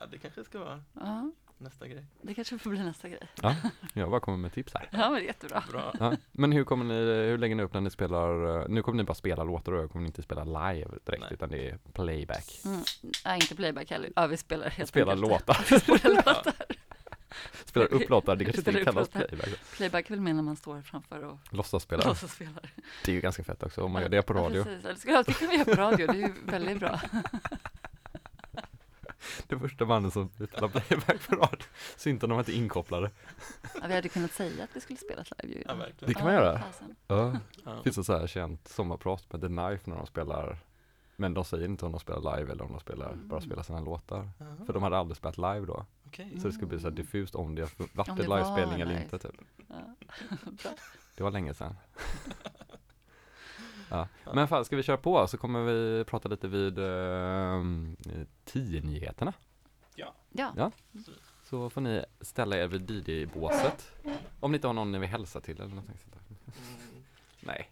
ja, 0.00 0.06
det 0.06 0.18
kanske 0.18 0.44
ska 0.44 0.59
vara 0.59 0.83
Ja. 0.92 1.30
Nästa 1.59 1.89
grej. 1.89 2.05
Det 2.23 2.35
kanske 2.35 2.59
får 2.59 2.71
bli 2.71 2.79
nästa 2.85 3.09
grej. 3.09 3.21
Jag 3.93 4.11
bara 4.11 4.21
kommer 4.21 4.39
med 4.39 4.53
tips 4.53 4.75
här. 4.75 4.89
Ja, 4.91 4.99
men 4.99 5.13
det 5.13 5.21
är 5.21 5.27
jättebra. 5.27 5.65
Bra. 5.71 5.95
Ja. 6.01 6.17
Men 6.33 6.53
hur 6.53 6.65
kommer 6.65 6.85
ni, 6.85 6.95
hur 7.29 7.39
lägger 7.39 7.55
ni 7.55 7.63
upp 7.63 7.73
när 7.75 7.81
ni 7.81 7.91
spelar, 7.91 8.61
eh, 8.63 8.69
nu 8.69 8.83
kommer 8.83 8.97
ni 8.97 9.05
bara 9.05 9.15
spela 9.15 9.45
låtar 9.45 9.73
och 9.73 9.83
jag 9.83 9.91
kommer 9.91 10.07
inte 10.07 10.23
spela 10.23 10.45
live 10.45 10.91
direkt 11.05 11.21
Nej. 11.21 11.31
utan 11.33 11.49
det 11.49 11.69
är 11.71 11.79
playback. 11.93 12.61
Mm. 12.65 12.81
Nej, 13.25 13.35
inte 13.41 13.55
playback 13.57 13.91
heller. 13.91 14.11
Ja, 14.17 14.27
vi 14.27 14.37
spelar 14.37 14.69
helt 14.71 14.89
Spelar 14.89 15.13
enkelt. 15.13 15.31
låtar. 15.31 15.67
Vi 15.71 15.81
spelar 15.81 16.15
låtar. 16.15 16.55
Spelar 17.65 17.93
upp 17.95 18.09
låtar, 18.11 18.37
det 18.37 18.45
kanske 18.45 18.71
inte 18.71 18.85
kallas 18.85 19.15
låtar. 19.15 19.27
playback. 19.29 19.49
Playback 19.77 20.07
är 20.07 20.11
väl 20.11 20.21
mer 20.21 20.35
när 20.35 20.43
man 20.43 20.57
står 20.57 20.81
framför 20.83 21.23
och 21.25 21.39
Låtsas 21.51 21.83
spela. 21.83 22.05
låtsas 22.09 22.33
spelar. 22.33 22.71
Det 23.05 23.11
är 23.13 23.15
ju 23.15 23.21
ganska 23.21 23.45
fett 23.45 23.63
också 23.63 23.83
om 23.83 23.93
man 23.93 24.03
gör 24.03 24.09
det 24.09 24.23
på 24.23 24.33
radio. 24.35 24.59
Ja, 24.59 24.65
precis. 24.65 25.05
Ja, 25.07 25.23
det 25.27 25.33
kan 25.33 25.49
vi 25.49 25.55
göra 25.57 25.65
på 25.65 25.81
radio. 25.81 26.07
Det 26.07 26.13
är 26.13 26.17
ju 26.29 26.33
väldigt 26.47 26.79
bra. 26.81 27.01
Det 29.49 29.59
första 29.59 29.85
bandet 29.87 30.12
som 30.12 30.28
spelar 30.28 30.69
playback 30.69 31.28
på 31.28 31.37
radio. 31.37 31.66
Syntarna 31.97 32.35
var 32.35 32.40
inte 32.40 32.52
inkopplade. 32.57 33.11
Ja, 33.83 33.88
vi 33.88 33.95
hade 33.95 34.09
kunnat 34.09 34.33
säga 34.33 34.64
att 34.64 34.71
vi 34.76 34.81
skulle 34.81 34.99
spela 34.99 35.21
ett 35.23 35.33
live 35.45 35.62
Ja, 35.66 35.73
ju. 35.73 35.78
verkligen. 35.78 36.09
Det 36.09 36.14
kan 36.14 36.25
man 36.25 36.35
göra. 36.35 36.62
Ja. 37.07 37.37
Ja. 37.64 37.83
Finns 37.83 37.97
det 37.97 38.04
så 38.04 38.19
här 38.19 38.26
känt 38.26 38.69
sommarprat 38.69 39.33
med 39.33 39.40
The 39.40 39.47
Knife 39.47 39.90
när 39.90 39.97
de 39.97 40.07
spelar 40.07 40.59
Men 41.16 41.35
de 41.35 41.45
säger 41.45 41.64
inte 41.69 41.87
om 41.87 41.93
de 41.93 42.00
spelar 42.00 42.37
live 42.38 42.52
eller 42.52 42.64
om 42.64 42.71
de 42.73 42.81
spelar, 42.81 43.14
bara 43.14 43.40
spelar 43.40 43.62
sina 43.62 43.81
låtar. 43.81 44.28
Jaha, 44.38 44.57
För 44.66 44.73
de 44.73 44.83
hade 44.83 44.97
aldrig 44.99 45.16
spelat 45.16 45.37
live 45.38 45.66
då. 45.66 45.87
okej. 46.07 46.38
Så 46.40 46.47
det 46.47 46.52
skulle 46.52 46.66
bli 46.69 46.78
så 46.81 46.88
här 46.88 46.95
diffust 46.95 47.35
om 47.35 47.54
det 47.54 47.62
varit 47.62 48.09
Om 48.09 48.14
ett 48.16 48.23
det 48.23 48.28
var 48.28 48.38
livespelning 48.38 48.81
eller 48.81 48.93
live. 48.93 49.02
inte 49.04 49.19
typ. 49.19 49.35
Ja. 49.69 49.95
Det 51.16 51.23
var 51.23 51.31
länge 51.31 51.54
sedan. 51.54 51.75
Ja. 54.25 54.35
Men 54.35 54.49
fan, 54.49 54.65
ska 54.65 54.77
vi 54.77 54.83
köra 54.83 54.97
på 54.97 55.27
så 55.27 55.37
kommer 55.39 55.65
vi 55.65 56.05
prata 56.05 56.29
lite 56.29 56.49
vid 56.49 56.79
uh, 56.79 57.63
tio-nyheterna. 58.45 59.33
Ja. 59.95 60.15
Ja. 60.33 60.53
Ja. 60.57 60.71
Så 61.45 61.71
får 61.71 61.81
ni 61.81 62.05
ställa 62.21 62.57
er 62.57 62.67
vid 62.67 62.91
DJ-båset. 62.91 63.93
Om 64.41 64.53
ni 64.53 64.57
inte 64.57 64.67
har 64.67 64.75
någon 64.75 64.93
ni 64.93 64.99
vill 64.99 65.09
hälsa 65.09 65.41
till 65.41 65.57
eller 65.57 65.75
någonting 65.75 65.99
sånt 65.99 66.15
där. 66.15 66.23
Mm, 66.29 67.05
Nej. 67.41 67.71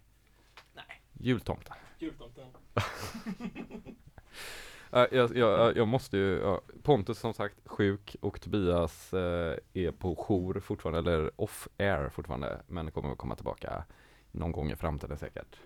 Nej. 0.75 1.03
Jultomten. 1.13 1.77
jultomten. 1.99 2.47
Ja, 4.95 5.07
jag, 5.13 5.37
jag, 5.37 5.77
jag 5.77 5.89
måste 5.89 6.17
ju, 6.17 6.57
Pontus 6.83 7.19
som 7.19 7.35
sagt 7.35 7.57
sjuk 7.65 8.17
och 8.21 8.41
Tobias 8.41 9.15
eh, 9.15 9.57
är 9.73 9.91
på 9.91 10.17
jour 10.17 10.61
fortfarande, 10.61 10.99
eller 10.99 11.41
off 11.41 11.69
air 11.79 12.09
fortfarande, 12.09 12.63
men 12.67 12.91
kommer 12.91 13.13
att 13.13 13.19
komma 13.19 13.37
tillbaka 13.37 13.85
någon 14.31 14.53
gång 14.53 14.71
i 14.71 14.77
framtiden 14.77 15.19
säkert. 15.19 15.57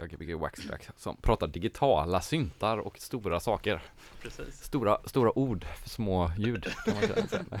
Jag 0.00 0.12
är 0.12 0.16
Gbg 0.16 0.34
Waxtrack 0.34 0.88
som 0.96 1.16
pratar 1.16 1.46
digitala 1.46 2.20
syntar 2.20 2.78
och 2.78 2.98
stora 2.98 3.40
saker. 3.40 3.82
Precis. 4.22 4.62
Stora, 4.62 4.98
stora 5.04 5.38
ord 5.38 5.64
för 5.64 5.88
små 5.88 6.32
ljud 6.38 6.66
kan 6.84 6.94
man 6.94 7.02
säga. 7.28 7.60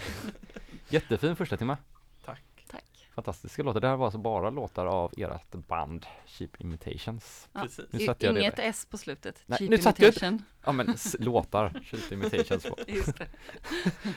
Jättefin 0.88 1.36
första 1.36 1.56
timme. 1.56 1.76
Tack. 2.24 2.42
Tack. 2.70 3.08
Fantastiska 3.14 3.62
låtar. 3.62 3.80
Det 3.80 3.88
här 3.88 3.96
var 3.96 4.04
alltså 4.06 4.18
bara 4.18 4.50
låtar 4.50 4.86
av 4.86 5.12
ert 5.16 5.52
band 5.52 6.06
Cheap 6.26 6.60
Imitations. 6.60 7.48
Ja. 7.52 7.60
Precis. 7.62 7.84
Nu 7.90 7.98
satte 8.06 8.26
jag 8.26 8.34
det 8.34 8.40
Inget. 8.40 8.58
S 8.58 8.86
på 8.90 8.98
slutet. 8.98 9.42
Nej, 9.46 9.58
Cheap 9.58 9.70
nu 9.70 9.78
satte 9.78 10.02
jag- 10.02 10.08
imitation. 10.08 10.42
Ja 10.64 10.72
men 10.72 10.96
låtar, 11.18 11.80
Cheap 11.84 12.12
Imitations. 12.12 12.66
Just 12.86 13.18
det. 13.18 13.26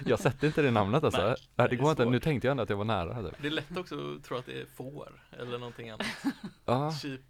Jag 0.06 0.20
sätter 0.20 0.48
inte 0.48 0.62
det 0.62 0.72
namnet 0.72 1.04
alltså. 1.04 1.22
Nej, 1.28 1.36
det 1.56 1.68
det 1.68 1.76
går 1.76 1.90
inte. 1.92 2.06
Nu 2.06 2.20
tänkte 2.20 2.48
jag 2.48 2.52
ändå 2.52 2.64
att 2.64 2.70
jag 2.70 2.78
var 2.78 2.86
nära. 2.86 3.24
Typ. 3.24 3.42
Det 3.42 3.48
är 3.48 3.52
lätt 3.52 3.78
också 3.78 3.96
att 4.16 4.24
tro 4.24 4.38
att 4.38 4.46
det 4.46 4.62
är 4.62 4.66
får 4.66 5.24
eller 5.40 5.58
någonting 5.58 5.90
annat. 5.90 6.08
Ja. 6.66 6.92
Cheap. 6.92 7.22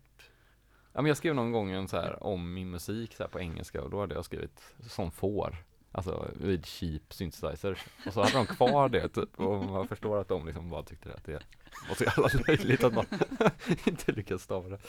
Ja, 0.93 1.01
men 1.01 1.05
jag 1.05 1.17
skrev 1.17 1.35
någon 1.35 1.51
gång 1.51 1.71
en 1.71 1.87
så 1.87 1.97
här 1.97 2.23
om 2.23 2.53
min 2.53 2.69
musik 2.69 3.15
så 3.15 3.23
här 3.23 3.29
på 3.29 3.39
engelska 3.39 3.81
och 3.81 3.89
då 3.89 3.99
hade 3.99 4.15
jag 4.15 4.25
skrivit 4.25 4.75
som 4.89 5.11
får. 5.11 5.55
Alltså 5.95 6.27
vid 6.35 6.65
cheap 6.65 7.13
synthesizers. 7.13 7.85
Och 8.07 8.13
så 8.13 8.21
hade 8.21 8.33
de 8.33 8.45
kvar 8.45 8.89
det 8.89 9.09
typ. 9.09 9.39
Och 9.39 9.65
man 9.65 9.87
förstår 9.87 10.21
att 10.21 10.27
de 10.27 10.45
liksom 10.45 10.69
bara 10.69 10.83
tyckte 10.83 11.13
att 11.13 11.23
det 11.25 11.43
var 11.89 11.95
så 11.95 12.03
jävla 12.03 12.29
löjligt 12.47 12.83
att 12.83 12.93
man 12.93 13.05
inte 13.85 14.11
lyckades 14.11 14.43
stava 14.43 14.69
det. 14.69 14.79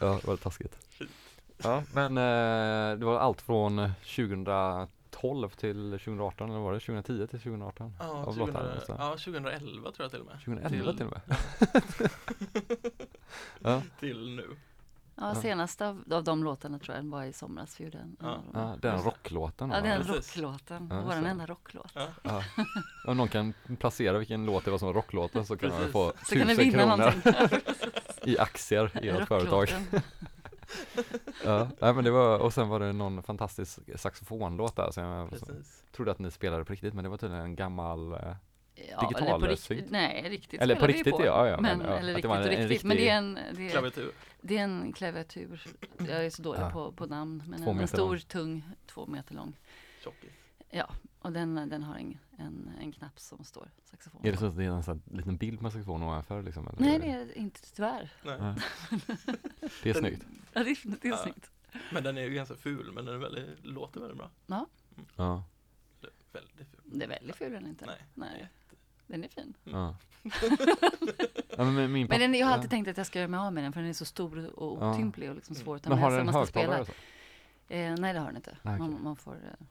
Ja, 0.00 0.18
det 0.22 0.26
var 0.26 0.36
taskigt. 0.36 0.78
Ja, 1.62 1.82
men 1.94 2.16
eh, 2.18 2.98
det 2.98 3.04
var 3.06 3.18
allt 3.18 3.42
från 3.42 3.90
2012 4.16 5.48
till 5.50 5.90
2018 5.90 6.50
eller 6.50 6.60
var 6.60 6.72
det 6.72 6.80
2010 6.80 7.26
till 7.26 7.38
2018? 7.40 7.92
Ja, 7.98 8.04
Av 8.06 8.24
2000, 8.34 8.46
låtarna, 8.46 8.80
så. 8.80 8.94
ja, 8.98 9.10
2011 9.10 9.92
tror 9.92 10.04
jag 10.04 10.10
till 10.10 10.20
och 10.20 10.26
med. 10.26 10.34
2011 10.44 10.92
till 10.92 11.06
och 11.06 11.12
med. 11.12 11.36
ja, 13.60 13.82
Till 14.00 14.34
nu. 14.36 14.56
Ja, 15.16 15.28
Ja. 15.28 15.34
senast 15.34 15.80
av, 15.82 16.04
av 16.10 16.24
de 16.24 16.44
låtarna 16.44 16.78
tror 16.78 16.96
jag 16.96 17.04
var 17.04 17.24
i 17.24 17.32
somras 17.32 17.80
vi 17.80 17.84
gjorde 17.84 17.98
en. 17.98 18.16
Ja. 18.20 18.42
ja, 18.54 18.76
den 18.82 18.98
rocklåten. 19.02 19.70
Ja, 19.70 19.80
den 19.80 20.02
rocklåten. 20.02 20.88
Ja, 20.90 21.02
Vår 21.06 21.12
enda 21.28 21.46
rocklåt. 21.46 21.92
Ja. 21.94 22.06
Ja. 22.22 22.42
Om 23.06 23.16
någon 23.16 23.28
kan 23.28 23.54
placera 23.78 24.18
vilken 24.18 24.46
låt 24.46 24.64
det 24.64 24.70
var 24.70 24.78
som 24.78 24.86
var 24.86 24.94
rocklåten 24.94 25.46
så 25.46 25.56
kan 25.56 25.68
man 25.70 25.90
få 25.92 26.12
Så 26.24 26.34
tusen 26.34 26.56
vinna 26.56 26.78
kronor 26.82 26.96
någonting. 26.96 27.32
i 28.32 28.38
aktier 28.38 29.00
i 29.02 29.08
ert 29.08 29.28
företag. 29.28 29.68
Ja, 31.44 31.68
nej, 31.80 31.94
men 31.94 32.04
det 32.04 32.10
var, 32.10 32.38
och 32.38 32.54
sen 32.54 32.68
var 32.68 32.80
det 32.80 32.92
någon 32.92 33.22
fantastisk 33.22 33.78
saxofonlåt 33.96 34.76
där 34.76 34.90
så 34.90 35.00
jag 35.00 35.30
Precis. 35.30 35.84
trodde 35.92 36.10
att 36.10 36.18
ni 36.18 36.30
spelade 36.30 36.64
på 36.64 36.72
riktigt 36.72 36.94
men 36.94 37.04
det 37.04 37.10
var 37.10 37.16
tydligen 37.16 37.44
en 37.44 37.56
gammal 37.56 38.12
eh, 38.12 38.18
Ja, 38.90 39.00
Digital 39.00 39.28
eller 39.28 39.38
på 39.38 39.46
riktigt. 39.46 39.90
Nej, 39.90 40.28
riktigt 40.30 40.60
Eller 40.60 40.76
på 40.76 40.86
riktigt, 40.86 41.16
på. 41.16 41.24
ja, 41.26 41.48
ja, 41.48 41.60
Men, 41.60 41.78
men, 41.78 41.86
ja, 41.88 41.92
eller 41.96 41.98
att 41.98 42.06
det 42.06 42.12
riktigt 42.12 42.28
var 42.30 42.38
och 42.38 42.44
en- 42.46 42.68
riktigt. 42.68 42.82
en 42.82 42.88
Men 42.88 42.96
det 42.96 43.02
riktig- 43.02 43.08
är 43.12 43.16
en, 43.16 43.38
det 43.56 43.66
är, 43.66 43.70
Klaviatur. 43.70 44.10
Det 44.46 44.58
är 44.58 44.64
en 44.64 44.92
klaviatur. 44.92 45.62
Jag 45.98 46.26
är 46.26 46.30
så 46.30 46.42
dålig 46.42 46.60
Ja. 46.60 46.70
på, 46.70 46.92
på 46.92 47.06
namn. 47.06 47.42
Men 47.46 47.62
Två 47.62 47.70
en, 47.70 47.78
en 47.80 47.88
stor, 47.88 48.10
lång. 48.10 48.18
tung, 48.20 48.62
två 48.86 49.06
meter 49.06 49.34
lång. 49.34 49.56
Tjockis. 50.04 50.30
Ja, 50.70 50.90
och 51.18 51.32
den, 51.32 51.54
den 51.54 51.82
har 51.82 51.96
en, 51.96 52.18
en, 52.38 52.70
en 52.80 52.92
knapp 52.92 53.20
som 53.20 53.44
står 53.44 53.70
saxofon 53.84 54.26
Är 54.26 54.32
det 54.32 54.38
så 54.38 54.46
att 54.46 54.56
det 54.56 54.64
är 54.64 54.68
en 54.70 54.82
sån 54.82 55.02
liten 55.12 55.36
bild 55.36 55.62
med 55.62 55.72
saxofon 55.72 56.02
ovanför 56.02 56.42
liksom? 56.42 56.68
Eller? 56.68 56.80
Nej, 56.80 56.98
det 56.98 57.06
är 57.06 57.38
inte 57.38 57.60
tyvärr. 57.74 58.12
Nej. 58.24 58.36
Ja. 58.38 58.54
Det 59.82 59.90
är 59.90 59.94
snyggt. 59.94 60.26
Ja, 60.52 60.64
det 60.64 60.70
är, 60.70 60.78
det 61.00 61.08
är 61.08 61.12
Ja. 61.12 61.16
snyggt. 61.16 61.50
Men 61.92 62.02
den 62.02 62.18
är 62.18 62.22
ju 62.22 62.30
ganska 62.34 62.56
ful, 62.56 62.92
men 62.94 63.04
den 63.04 63.14
är 63.14 63.18
väldigt, 63.18 63.64
låter 63.64 64.00
väldigt 64.00 64.18
bra. 64.18 64.30
Ja. 64.46 65.44
Eller, 66.00 66.12
Väldigt 66.32 66.68
ful. 66.70 66.80
Det 66.84 67.04
är 67.04 67.08
väldigt 67.08 67.36
ful 67.36 67.52
den 67.52 67.66
inte. 67.66 67.86
Nej. 67.86 67.96
Nej. 68.14 68.48
Den 69.06 69.24
är 69.24 69.28
fin. 69.28 69.54
ja. 69.64 69.94
ja 71.56 71.64
men 71.64 71.92
min 71.92 72.06
Men 72.06 72.20
den, 72.20 72.34
jag 72.34 72.46
har 72.46 72.52
alltid 72.54 72.70
tänkt 72.70 72.88
att 72.88 72.96
jag 72.96 73.06
ska 73.06 73.18
göra 73.18 73.28
mig 73.28 73.40
av 73.40 73.52
med 73.52 73.64
den 73.64 73.72
för 73.72 73.80
den 73.80 73.88
är 73.90 73.94
så 73.94 74.04
stor 74.04 74.58
och 74.58 74.82
otymplig 74.88 75.28
och 75.30 75.34
liksom 75.36 75.54
svår 75.56 75.76
att 75.76 75.82
ta 75.82 75.88
Men 75.90 75.98
med 75.98 76.02
har 76.04 76.10
sig 76.10 76.18
den 76.18 76.28
om 76.28 76.34
man 76.34 76.46
ska 76.46 76.58
högtalare 76.60 76.84
spela. 76.84 76.92
och 76.92 76.96
så? 77.68 77.74
Eh, 77.74 77.94
nej, 77.98 78.12
det 78.12 78.18
har 78.18 78.26
den 78.26 78.36
inte. 78.36 78.56
Okej. 78.62 78.78
man, 78.78 79.02
man 79.02 79.16
får 79.16 79.32
eh, 79.34 79.66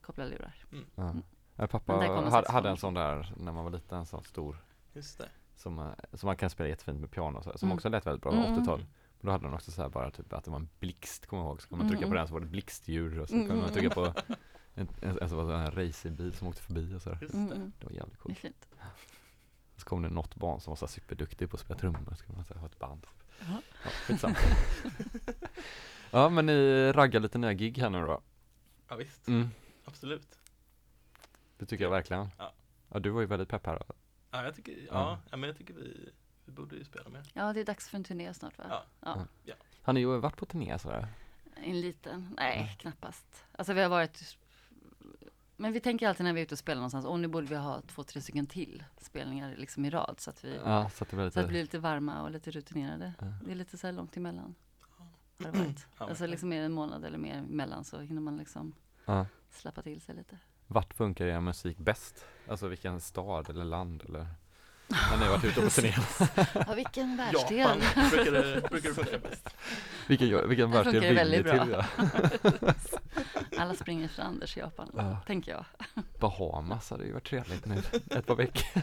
koppla 0.00 0.24
lurar. 0.24 0.54
Ja. 0.94 1.14
Ja, 1.56 1.66
pappa 1.66 1.96
Men 1.96 2.32
hade, 2.32 2.52
hade 2.52 2.68
en 2.70 2.76
sån 2.76 2.94
där 2.94 3.32
när 3.36 3.52
man 3.52 3.64
var 3.64 3.70
liten, 3.70 3.98
en 3.98 4.06
sån 4.06 4.24
stor 4.24 4.56
Just 4.92 5.18
det. 5.18 5.28
som, 5.56 5.78
eh, 5.78 5.86
som 6.12 6.26
man 6.26 6.36
kan 6.36 6.50
spela 6.50 6.68
jättefint 6.68 7.00
med 7.00 7.10
piano 7.10 7.38
och 7.38 7.44
så, 7.44 7.58
som 7.58 7.66
Mm. 7.68 7.76
också 7.76 7.88
lät 7.88 8.06
väldigt 8.06 8.22
bra, 8.22 8.32
Mm. 8.32 8.54
80-tal. 8.58 8.80
Och 9.20 9.26
då 9.26 9.30
hade 9.32 9.44
den 9.44 9.54
också 9.54 9.70
så 9.70 9.82
här 9.82 9.88
bara 9.88 10.10
typ 10.10 10.32
att 10.32 10.44
det 10.44 10.50
var 10.50 10.58
en 10.58 10.68
blixt, 10.80 11.26
kommer 11.26 11.42
jag 11.42 11.48
ihåg. 11.50 11.62
Så 11.62 11.68
kan 11.68 11.78
man 11.78 11.88
trycka 11.88 12.04
Mm. 12.04 12.10
på 12.10 12.16
den 12.16 12.28
så 12.28 12.34
var 12.34 12.40
det 12.40 12.46
blixtdjur 12.46 13.20
och 13.20 13.28
så 13.28 13.34
Mm. 13.34 13.46
kunde 13.46 13.62
man 13.62 13.72
trycka 13.72 13.90
på 13.94 14.14
en, 14.74 14.88
en, 15.02 15.18
en, 15.22 15.28
sån 15.28 15.50
här 15.50 15.70
racerbil 15.70 16.32
som 16.32 16.48
åkte 16.48 16.62
förbi 16.62 16.94
och 16.94 17.02
så 17.02 17.10
där. 17.10 17.18
Just 17.22 17.34
Mm, 17.34 17.48
det. 17.48 17.54
mm. 17.56 17.72
Det 17.78 17.86
var 17.86 17.92
jävligt 17.92 18.12
Det 18.14 18.18
är 18.18 18.22
coolt. 18.22 18.38
fint. 18.38 18.68
Så 19.76 19.84
kom 19.84 20.02
det 20.02 20.08
något 20.10 20.34
barn 20.34 20.60
som 20.60 20.70
var 20.70 20.76
så 20.76 20.86
superduktig 20.88 21.50
på 21.50 21.56
att 21.56 21.60
spela 21.60 21.78
trummor, 21.78 22.14
så 22.26 22.32
man 22.32 22.44
så 22.44 22.54
ha 22.54 22.66
ett 22.66 22.78
band. 22.78 23.06
Ja, 23.40 23.60
skitsamma. 24.06 24.36
ja 26.10 26.28
men 26.28 26.46
ni 26.46 26.92
raggar 26.92 27.20
lite 27.20 27.38
nya 27.38 27.52
gig 27.52 27.78
här 27.78 27.90
nu 27.90 28.00
då. 28.00 28.20
Ja, 28.88 28.96
visst. 28.96 29.28
Mm. 29.28 29.48
Absolut. 29.84 30.38
Det 31.58 31.66
tycker 31.66 31.84
jag 31.84 31.90
verkligen. 31.90 32.28
Ja. 32.38 32.52
Ja, 32.88 32.98
du 32.98 33.10
var 33.10 33.20
ju 33.20 33.26
väldigt 33.26 33.48
pepp 33.48 33.66
här. 33.66 33.78
Då. 33.88 33.94
Ja, 34.30 34.44
jag 34.44 34.54
tycker, 34.54 34.72
ja, 34.72 34.86
Ja. 34.90 35.18
ja. 35.30 35.36
men 35.36 35.48
jag 35.48 35.56
tycker 35.58 35.74
vi, 35.74 36.10
vi 36.44 36.52
borde 36.52 36.76
ju 36.76 36.84
spela 36.84 37.08
mer. 37.10 37.22
Ja, 37.32 37.52
det 37.52 37.60
är 37.60 37.64
dags 37.64 37.88
för 37.88 37.96
en 37.96 38.04
turné 38.04 38.34
snart 38.34 38.58
va? 38.58 38.82
Ja. 39.00 39.26
ja. 39.44 39.54
Har 39.82 39.92
ni 39.92 40.00
ju 40.00 40.18
varit 40.18 40.36
på 40.36 40.46
turné 40.46 40.78
sådär? 40.78 41.08
En 41.56 41.80
liten? 41.80 42.34
Nej, 42.36 42.76
knappast. 42.80 43.44
Alltså 43.52 43.72
vi 43.72 43.82
har 43.82 43.88
varit 43.88 44.36
men 45.56 45.72
vi 45.72 45.80
tänker 45.80 46.08
alltid 46.08 46.24
när 46.24 46.32
vi 46.32 46.40
är 46.40 46.44
ute 46.44 46.54
och 46.54 46.58
spelar 46.58 46.76
någonstans, 46.76 47.04
åh 47.06 47.18
nu 47.18 47.28
borde 47.28 47.46
vi 47.46 47.56
ha 47.56 47.80
två, 47.80 48.02
tre 48.04 48.20
stycken 48.20 48.46
till 48.46 48.84
spelningar 49.00 49.54
liksom 49.56 49.84
i 49.84 49.90
rad 49.90 50.14
så 50.18 50.30
att 50.30 50.44
vi 50.44 50.56
Ja, 50.64 50.90
så 50.94 51.04
att 51.04 51.10
det 51.10 51.16
var 51.16 51.22
så 51.24 51.28
att 51.28 51.34
lite... 51.36 51.42
vi 51.46 51.48
blir 51.48 51.60
lite 51.62 51.78
varma 51.78 52.22
och 52.22 52.30
lite 52.30 52.50
rutinerade. 52.50 53.12
Ja. 53.20 53.26
Det 53.44 53.50
är 53.50 53.54
lite 53.54 53.78
så 53.78 53.86
här 53.86 53.94
långt 53.94 54.16
emellan. 54.16 54.54
Har 55.44 55.52
det 55.52 55.58
varit. 55.58 55.86
Ja, 55.98 56.08
alltså 56.08 56.26
liksom 56.26 56.50
det 56.50 56.56
en 56.56 56.72
månad 56.72 57.04
eller 57.04 57.18
mer 57.18 57.34
emellan 57.38 57.84
så 57.84 58.00
hinner 58.00 58.20
man 58.20 58.36
liksom 58.36 58.72
Ja. 59.04 59.26
slappa 59.50 59.82
till 59.82 60.00
sig 60.00 60.14
lite. 60.14 60.38
Vart 60.66 60.94
funkar 60.94 61.26
er 61.26 61.40
musik 61.40 61.78
bäst? 61.78 62.24
Alltså 62.48 62.68
vilken 62.68 63.00
stad 63.00 63.50
eller 63.50 63.64
land 63.64 64.02
eller? 64.08 64.26
När 64.88 65.18
ni 65.18 65.24
har 65.24 65.30
varit 65.30 65.44
ute 65.44 65.60
på 65.60 65.70
turné? 65.70 65.94
Ja, 66.66 66.74
vilken 66.74 67.16
Japan 67.16 67.16
världsdel! 67.16 67.82
brukar 68.10 68.32
det, 68.32 68.60
brukar 68.70 68.88
det 68.88 68.94
funka 68.94 69.18
bäst. 69.18 69.48
Vilken, 70.08 70.48
vilken 70.48 70.70
världsdel 70.70 71.00
vill 71.00 71.10
ni 71.10 71.14
väldigt 71.14 71.46
till? 71.46 71.60
bra. 71.68 71.86
Ja? 71.96 72.74
Alla 73.58 73.74
springer 73.74 74.04
efter 74.04 74.22
Anders 74.22 74.56
i 74.56 74.60
Japan, 74.60 74.90
Ja. 74.96 75.16
tänker 75.26 75.52
jag. 75.52 75.64
Bahamas 76.20 76.90
hade 76.90 77.04
ju 77.04 77.12
varit 77.12 77.26
trevligt 77.28 77.66
nu 77.66 77.82
ett 78.10 78.26
par 78.26 78.36
veckor. 78.36 78.82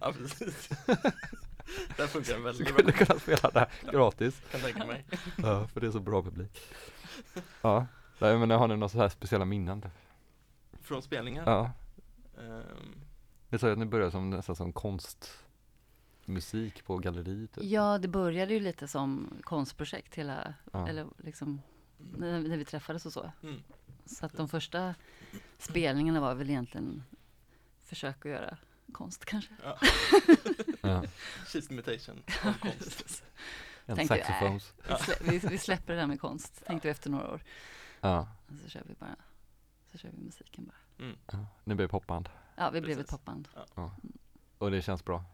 Ja, 0.00 0.12
precis. 0.12 0.68
Där 1.96 2.06
funkar 2.06 2.34
det 2.34 2.40
väldigt 2.40 2.68
Skulle 2.68 2.84
bra, 2.84 2.92
kunna 3.06 3.20
spela 3.20 3.50
där 3.50 3.68
gratis. 3.92 4.42
kan 4.50 4.60
tänka 4.60 4.86
mig. 4.86 5.04
Ja, 5.36 5.66
för 5.68 5.80
det 5.80 5.86
är 5.86 5.90
så 5.90 6.00
bra 6.00 6.22
publik. 6.22 6.60
Ja, 7.62 7.86
Nej, 8.18 8.38
men 8.38 8.50
har 8.50 8.68
ni 8.68 8.76
några 8.76 8.88
så 8.88 8.98
här 8.98 9.08
speciella 9.08 9.44
minnen? 9.44 9.84
Från 10.82 11.02
spelningar. 11.02 11.42
Ja, 11.46 11.70
Ehm, 12.38 13.00
ni 13.48 13.58
sa 13.58 13.66
ju 13.66 13.72
att 13.72 13.78
ni 13.78 13.86
började 13.86 14.10
som 14.10 14.30
nästan 14.30 14.56
som 14.56 14.72
konstmusik 14.72 16.84
på 16.84 16.98
galleri 16.98 17.46
typ. 17.46 17.64
Ja, 17.64 17.98
det 17.98 18.08
började 18.08 18.54
ju 18.54 18.60
lite 18.60 18.88
som 18.88 19.30
konstprojekt 19.42 20.14
hela, 20.14 20.54
Ja. 20.72 20.88
eller 20.88 21.06
liksom 21.18 21.62
när, 21.98 22.40
när 22.40 22.56
vi 22.56 22.64
träffades 22.64 23.06
och 23.06 23.12
så. 23.12 23.32
mm. 23.42 23.62
Så 24.06 24.26
att 24.26 24.32
de 24.32 24.48
första 24.48 24.94
spelningarna 25.58 26.20
var 26.20 26.34
väl 26.34 26.50
egentligen 26.50 27.02
försök 27.84 28.26
att 28.26 28.32
göra 28.32 28.56
konst 28.92 29.24
kanske. 29.24 29.54
ja. 29.62 29.78
Ja. 30.80 31.02
Cheese 31.46 31.72
imitation 31.72 32.22
av 32.44 32.52
konst. 32.58 33.24
Tänkte, 33.86 34.06
saxofons. 34.06 34.74
Vi, 35.20 35.38
vi, 35.38 35.48
vi 35.48 35.58
släpper 35.58 35.92
det 35.94 36.00
där 36.00 36.06
med 36.06 36.20
konst, 36.20 36.64
tänkte 36.66 36.88
vi 36.88 36.92
efter 36.92 37.10
några 37.10 37.30
år. 37.32 37.42
Ja. 38.00 38.28
Och 38.48 38.54
så 38.64 38.68
kör 38.68 38.82
vi 38.86 38.94
bara, 38.94 39.16
så 39.92 39.98
kör 39.98 40.08
vi 40.12 40.24
musiken 40.24 40.64
bara. 40.64 41.04
Mm. 41.04 41.16
ja. 41.32 41.46
Ni 41.64 41.74
blev 41.74 41.88
popband. 41.88 42.28
Ja, 42.56 42.70
vi 42.70 42.80
blev 42.80 42.92
ett 43.00 43.06
Precis. 43.06 43.10
popband. 43.24 43.48
Och 44.58 44.70
det 44.70 44.82
känns 44.82 45.04
bra. 45.04 45.24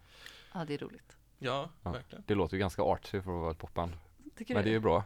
Ja, 0.54 0.64
det 0.64 0.74
är 0.74 0.78
roligt. 0.78 1.16
Ja, 1.38 1.70
Ja. 1.82 1.90
verkligen. 1.92 2.24
Det 2.26 2.34
låter 2.34 2.56
ju 2.56 2.60
ganska 2.60 2.82
artsy 2.82 3.10
för 3.22 3.30
att 3.36 3.40
vara 3.40 3.50
ett 3.50 3.58
popband. 3.58 3.92
Tycker 4.40 4.54
Men 4.54 4.62
du? 4.64 4.68
det 4.68 4.72
är 4.72 4.74
ju 4.74 4.80
bra. 4.80 5.04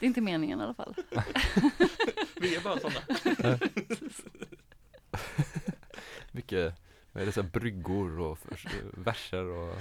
Det 0.00 0.06
är 0.06 0.08
inte 0.08 0.20
meningen 0.20 0.60
i 0.60 0.62
alla 0.62 0.74
fall. 0.74 0.94
Vi 2.40 2.56
är 2.56 2.60
bara 2.60 2.80
sådana. 2.80 3.00
Mycket, 6.32 6.74
vad 7.12 7.22
är 7.22 7.26
det, 7.26 7.32
så 7.32 7.42
här 7.42 7.48
bryggor 7.48 8.20
och 8.20 8.38
förs- 8.38 8.66
verser 8.92 9.44
och 9.44 9.74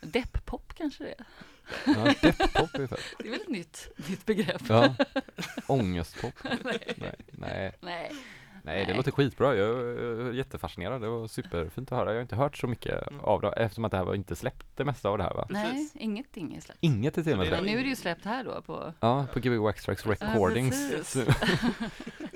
Depp-pop 0.00 0.72
kanske 0.76 1.04
det 1.04 1.10
är. 1.18 1.24
ja, 1.86 2.14
depp-pop 2.22 2.74
är 2.74 2.86
fett. 2.86 3.00
Det 3.18 3.26
är 3.26 3.30
väl 3.30 3.40
ett 3.40 3.48
nytt, 3.48 3.88
nytt 4.08 4.26
begrepp? 4.26 4.62
Ja. 4.68 4.94
Ångestpop. 5.66 6.34
Nej. 6.44 6.94
Nej, 6.96 7.14
nej, 7.30 7.72
Nej. 7.80 8.12
Nej, 8.62 8.84
det 8.86 8.94
låter 8.94 9.10
skitbra. 9.10 9.54
Jag 9.54 9.68
är 9.68 10.32
jättefascinerad. 10.32 11.00
Det 11.00 11.08
var 11.08 11.26
superfint 11.28 11.92
att 11.92 11.98
höra. 11.98 12.10
Jag 12.10 12.16
har 12.16 12.22
inte 12.22 12.36
hört 12.36 12.56
så 12.56 12.66
mycket 12.66 13.08
Mm. 13.08 13.20
av 13.20 13.40
det 13.40 13.48
eftersom 13.48 13.84
att 13.84 13.90
det 13.90 13.96
här 13.96 14.04
var 14.04 14.14
inte 14.14 14.36
släppt 14.36 14.66
det 14.76 14.84
mesta 14.84 15.08
av 15.08 15.18
det 15.18 15.24
här 15.24 15.34
va? 15.34 15.46
Nej, 15.50 15.70
Precis. 15.72 15.96
ingenting 15.96 16.56
är 16.56 16.60
släppt. 16.60 16.78
Inget 16.82 17.18
är 17.18 17.22
till 17.22 17.32
och 17.32 17.38
med 17.38 17.46
det 17.46 17.50
är 17.50 17.50
Men 17.50 17.60
släppt. 17.60 17.72
nu 17.74 17.78
är 17.80 17.82
det 17.84 17.88
ju 17.88 17.96
släppt 17.96 18.24
här 18.24 18.44
då 18.44 18.62
på... 18.62 18.92
Ja, 19.00 19.26
på 19.32 19.38
Gbg 19.40 19.58
Wax 19.60 19.84
Tracks 19.84 20.06
Recordings. 20.06 20.92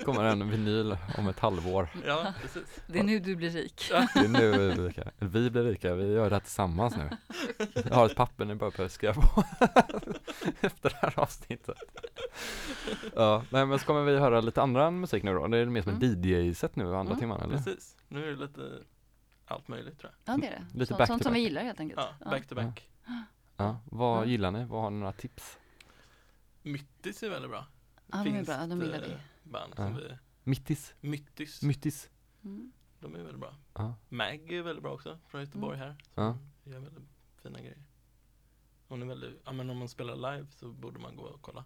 kommer 0.05 0.23
en 0.23 0.49
vinyl 0.49 0.97
om 1.17 1.27
ett 1.27 1.39
halvår. 1.39 1.87
Ja, 2.07 2.33
precis. 2.41 2.79
Det 2.87 2.99
är 2.99 3.03
nu 3.03 3.19
du 3.19 3.35
blir 3.35 3.49
rik. 3.49 3.91
Det 4.13 4.19
är 4.19 4.27
nu 4.27 4.51
vi 4.51 4.73
blir 4.73 4.87
rika. 4.87 5.03
Vi 5.19 5.49
blir 5.49 5.63
rika, 5.63 5.95
vi 5.95 6.13
gör 6.13 6.29
det 6.29 6.35
här 6.35 6.39
tillsammans 6.41 6.95
nu. 6.97 7.09
Jag 7.89 7.95
har 7.95 8.05
ett 8.05 8.15
papper 8.15 8.45
ni 8.45 8.55
bara 8.55 8.69
behöver 8.71 8.89
skriva 8.89 9.13
på 9.13 9.43
efter 10.61 10.89
det 10.89 10.95
här 11.01 11.13
avsnittet. 11.19 11.77
Ja, 13.15 13.43
nej 13.49 13.65
men 13.65 13.79
så 13.79 13.85
kommer 13.85 14.03
vi 14.03 14.17
höra 14.19 14.41
lite 14.41 14.61
annan 14.61 14.99
musik 14.99 15.23
nu 15.23 15.33
då. 15.33 15.47
Det 15.47 15.57
är 15.57 15.65
mer 15.65 15.81
som 15.81 15.89
en 15.91 15.95
Mm. 15.95 16.09
DJ-set 16.15 16.75
nu 16.75 16.83
andra 16.95 17.13
Mm, 17.13 17.19
timman 17.19 17.41
eller? 17.41 17.57
Precis. 17.57 17.97
Nu 18.07 18.23
är 18.23 18.27
det 18.31 18.35
lite 18.35 18.83
allt 19.45 19.67
möjligt 19.67 19.99
tror 19.99 20.11
jag. 20.25 20.33
Ja 20.33 20.41
det 20.41 20.47
är 20.47 20.51
det. 20.51 20.65
Lite 20.73 20.85
Sånt, 20.85 20.97
back 20.97 21.07
sånt 21.07 21.21
to 21.21 21.23
som 21.23 21.33
vi 21.33 21.39
back. 21.39 21.43
gillar 21.49 21.63
helt 21.63 21.79
enkelt. 21.79 22.01
Ja, 22.19 22.29
back 22.29 22.47
to 22.47 22.55
back. 22.55 22.89
Ja, 23.57 23.79
vad 23.85 24.21
Ja. 24.21 24.25
gillar 24.25 24.51
ni? 24.51 24.65
Vad 24.65 24.81
har 24.81 24.89
ni 24.89 24.97
några 24.99 25.11
tips? 25.13 25.57
Myttis 26.61 27.23
är 27.23 27.29
väldigt 27.29 27.51
bra. 27.51 27.65
Ja, 28.11 28.23
de 28.23 28.29
är 28.35 28.43
bra, 28.45 28.67
de 28.67 28.81
gillar 28.81 28.99
vi. 29.01 29.17
Band 29.49 29.73
Ja. 29.77 29.83
som 29.87 29.95
vi, 29.97 30.17
Myttis? 30.43 30.93
Myttis, 31.01 31.61
Myttis? 31.63 32.09
Mm. 32.43 32.71
de 32.99 33.15
är 33.15 33.19
väldigt 33.19 33.39
bra. 33.39 33.55
Ja. 33.73 33.95
Mag 34.09 34.51
är 34.51 34.61
väldigt 34.61 34.83
bra 34.83 34.91
också, 34.93 35.19
från 35.27 35.41
Göteborg 35.41 35.77
här. 35.77 35.95
Ja. 36.15 36.37
Gör 36.63 36.79
väldigt 36.79 37.03
fina 37.43 37.59
grejer. 37.59 37.83
Hon 38.87 39.01
är 39.01 39.05
väldigt, 39.05 39.41
ja 39.45 39.51
men 39.51 39.69
om 39.69 39.77
man 39.77 39.89
spelar 39.89 40.15
live 40.15 40.47
så 40.51 40.67
borde 40.71 40.99
man 40.99 41.15
gå 41.15 41.23
och 41.23 41.41
kolla. 41.41 41.65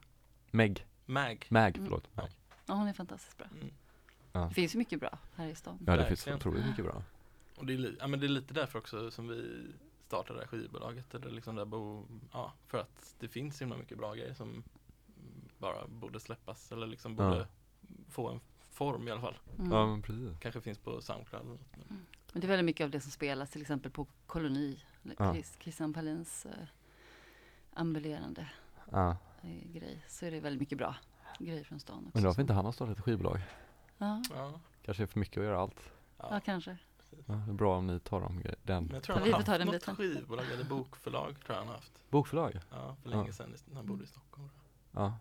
Meg? 0.52 0.88
Mag. 1.06 1.45
Mag, 1.50 1.76
Mm. 1.78 1.86
förlåt. 1.86 2.16
Mag. 2.16 2.30
Ja, 2.66 2.74
hon 2.74 2.88
är 2.88 2.93
fantastiskt 2.93 3.38
bra. 3.38 3.47
Mm. 3.62 3.74
Ja. 4.32 4.40
Det 4.40 4.54
finns 4.54 4.76
ju 4.76 4.78
mycket 4.80 5.00
bra 5.00 5.18
här 5.36 5.48
i 5.48 5.56
stan. 5.56 5.78
Ja, 5.88 5.96
det 5.98 6.06
finns 6.06 6.20
Verkligen. 6.28 6.38
otroligt 6.38 6.66
mycket 6.66 6.86
bra. 6.86 7.04
Och 7.58 7.66
det 7.66 7.74
är, 7.74 7.96
ja, 8.00 8.08
men 8.08 8.20
det 8.20 8.26
är 8.26 8.30
lite 8.30 8.54
därför 8.54 8.80
också 8.80 9.12
som 9.12 9.28
vi 9.28 9.68
startade 10.08 10.40
det 10.40 10.44
här 10.44 10.48
skivbolaget. 10.48 11.14
Eller 11.16 11.30
liksom 11.32 11.56
där 11.56 11.66
bo, 11.66 12.06
ja, 12.34 12.54
för 12.68 12.78
att 12.78 13.16
det 13.20 13.28
finns 13.28 13.58
så 13.58 13.64
himla 13.64 13.78
mycket 13.78 13.98
bra 13.98 14.14
grejer 14.16 14.34
som 14.34 14.64
bara 15.58 15.88
borde 15.88 16.20
släppas. 16.20 16.72
Eller 16.72 16.88
liksom 16.88 17.16
Ja. 17.20 17.30
borde 17.30 17.48
få 18.10 18.30
en 18.30 18.40
form 18.70 19.08
i 19.08 19.12
alla 19.12 19.22
fall. 19.22 19.38
Mm. 19.60 19.72
Ja, 19.72 19.86
men 19.88 20.02
precis. 20.02 20.40
Kanske 20.40 20.62
finns 20.62 20.78
på 20.78 21.02
Soundcloud 21.02 21.42
eller 21.44 21.52
något. 21.52 21.78
men- 21.88 22.06
Men 22.34 22.42
det 22.42 22.46
är 22.48 22.50
väldigt 22.50 22.66
mycket 22.66 22.84
av 22.84 22.90
det 22.92 23.02
som 23.02 23.12
spelas 23.12 23.50
till 23.52 23.62
exempel 23.62 23.92
på 23.92 24.08
Koloni. 24.28 24.80
Ja. 25.18 25.34
Chris, 25.34 25.58
Christian 25.60 25.94
Palins 25.94 26.46
eh, 26.46 26.52
ambulerande 27.74 28.50
Ja. 28.92 29.18
eh, 29.42 29.72
grej. 29.74 30.06
Så 30.08 30.26
är 30.26 30.32
det 30.32 30.40
väldigt 30.40 30.60
mycket 30.60 30.78
bra 30.78 30.96
grejer 31.40 31.64
från 31.64 31.80
stan 31.80 31.98
också. 31.98 32.10
Men 32.14 32.24
varför 32.24 32.42
inte 32.42 32.54
han 32.54 32.66
har 32.66 32.72
startat 32.72 32.98
ett 32.98 33.04
skivbolag? 33.04 33.40
Ja, 34.00 34.22
Ja, 34.36 34.52
Kanske 34.86 35.04
är 35.04 35.08
för 35.08 35.20
mycket 35.20 35.38
att 35.38 35.43
göra 35.43 35.60
allt. 35.62 35.89
ja 36.18 36.28
ja. 36.32 36.39
kanske. 36.45 36.78
Ja, 37.26 37.34
det 37.34 37.52
är 37.52 37.54
bra 37.54 37.78
om 37.78 37.88
ni 37.88 38.00
tar 38.00 38.22
dem, 38.22 38.39
gre- 38.43 38.56
den. 38.64 38.84
Men 38.86 38.93
jag 38.93 39.04
tror 39.04 39.16
Ja, 39.16 39.20
han 39.20 39.26
vi 39.26 39.32
har 39.32 39.39
får 39.39 39.45
ta 39.45 39.52
haft 39.52 39.60
den 39.60 39.68
något 39.68 39.76
biten. 39.76 39.95
skivbolag 39.95 40.45
eller 40.54 40.64
bokförlag 40.64 41.36
tror 41.45 41.56
jag 41.56 41.56
han 41.56 41.68
har 41.68 41.74
haft. 41.76 41.91
Bokförlag? 42.10 42.60
Ja, 42.72 42.95
för 43.04 43.10
Ja. 43.12 43.18
länge 43.18 43.34
sedan 43.34 43.56
när 43.66 43.76
han 43.76 43.86
bodde 43.86 44.04
i 44.04 44.08
Stockholm. 44.08 44.50
Ja. 44.91 45.14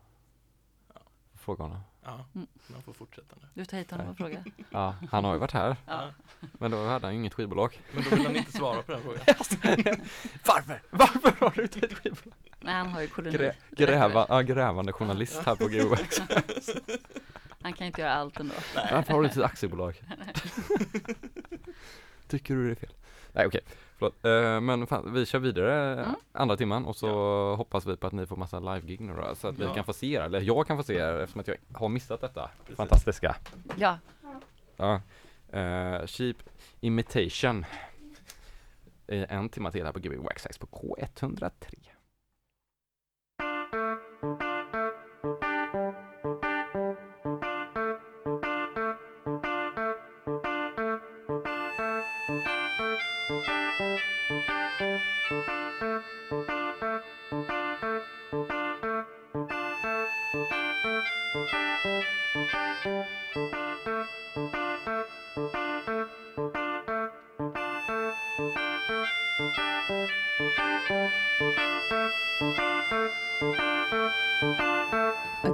Ja. 0.94 1.00
Fråga 1.34 1.62
honom. 1.64 1.80
Ja, 2.04 2.24
Mm. 2.34 2.46
man 2.66 2.82
får 2.82 2.92
fortsätta 2.92 3.36
nu. 3.40 3.48
Du 3.54 3.64
tar 3.64 3.78
hit 3.78 3.90
honom 3.90 4.08
och 4.08 4.16
frågar. 4.16 4.44
Ja, 4.70 4.94
han 5.10 5.24
har 5.24 5.32
ju 5.32 5.38
varit 5.38 5.52
här. 5.52 5.76
Ja. 5.86 6.10
Men 6.52 6.70
då 6.70 6.86
hade 6.86 7.06
han 7.06 7.14
ju 7.14 7.20
inget 7.20 7.34
skivbolag. 7.34 7.80
Men 7.94 8.04
då 8.04 8.10
vill 8.16 8.26
han 8.26 8.36
inte 8.36 8.52
svara 8.52 8.82
på 8.82 8.92
den 8.92 9.02
frågan. 9.02 9.20
Varför? 10.46 10.82
Varför 10.90 11.30
har 11.40 11.50
du 11.50 11.62
inte 11.62 11.78
ett 11.80 11.92
skivbolag? 11.94 12.34
Nej, 12.60 12.74
han 12.74 12.88
har 12.88 13.00
ju 13.00 13.08
koloni. 13.08 13.36
Grä, 13.36 13.54
gräva, 13.70 14.26
ja, 14.28 14.40
grävande 14.42 14.92
journalist 14.92 15.42
här 15.46 15.56
på 15.56 15.68
GOX. 15.68 16.18
Han 17.68 17.72
kan 17.76 17.86
inte 17.86 18.00
göra 18.00 18.12
allt 18.14 18.40
ändå. 18.40 18.54
Varför 18.92 19.12
har 19.12 19.20
du 19.22 19.28
inte 19.28 19.40
ett 19.40 19.46
aktiebolag? 19.46 20.02
Tycker 22.28 22.54
du 22.54 22.64
det 22.66 22.70
är 22.70 22.74
fel? 22.74 22.94
Nej 23.32 23.46
okej, 23.46 23.60
förlåt. 23.98 24.24
Eh, 24.24 24.60
men 24.60 24.86
fan, 24.86 25.12
vi 25.14 25.26
kör 25.26 25.38
vidare 25.38 25.92
Mm. 26.04 26.14
andra 26.32 26.56
timman 26.56 26.84
och 26.86 26.96
så 26.96 27.08
hoppas 27.56 27.86
vi 27.86 27.96
på 27.96 28.06
att 28.06 28.12
ni 28.12 28.26
får 28.26 28.36
massa 28.36 28.60
live-gig 28.60 29.00
nu 29.00 29.12
då, 29.14 29.34
så 29.34 29.48
att 29.48 29.58
vi 29.58 29.64
Ja. 29.64 29.74
kan 29.74 29.84
få 29.84 29.92
se 29.92 30.12
er, 30.14 30.20
eller 30.20 30.40
jag 30.40 30.66
kan 30.66 30.76
få 30.76 30.82
se 30.82 30.94
er 30.94 31.14
eftersom 31.18 31.40
att 31.40 31.48
jag 31.48 31.56
har 31.74 31.88
missat 31.88 32.20
detta 32.20 32.50
fantastiska. 32.76 33.36
Ja, 33.76 33.98
Ja. 34.76 35.00
Eh, 35.58 36.06
cheap 36.06 36.36
Imitation. 36.80 37.64
Eh, 39.06 39.32
en 39.32 39.48
timme 39.48 39.70
till 39.72 39.84
här 39.84 39.92
på 39.92 39.98
Gbg 39.98 40.16
Waxax 40.18 40.58
på 40.58 40.66
K103. 40.66 41.50
I 55.30 55.34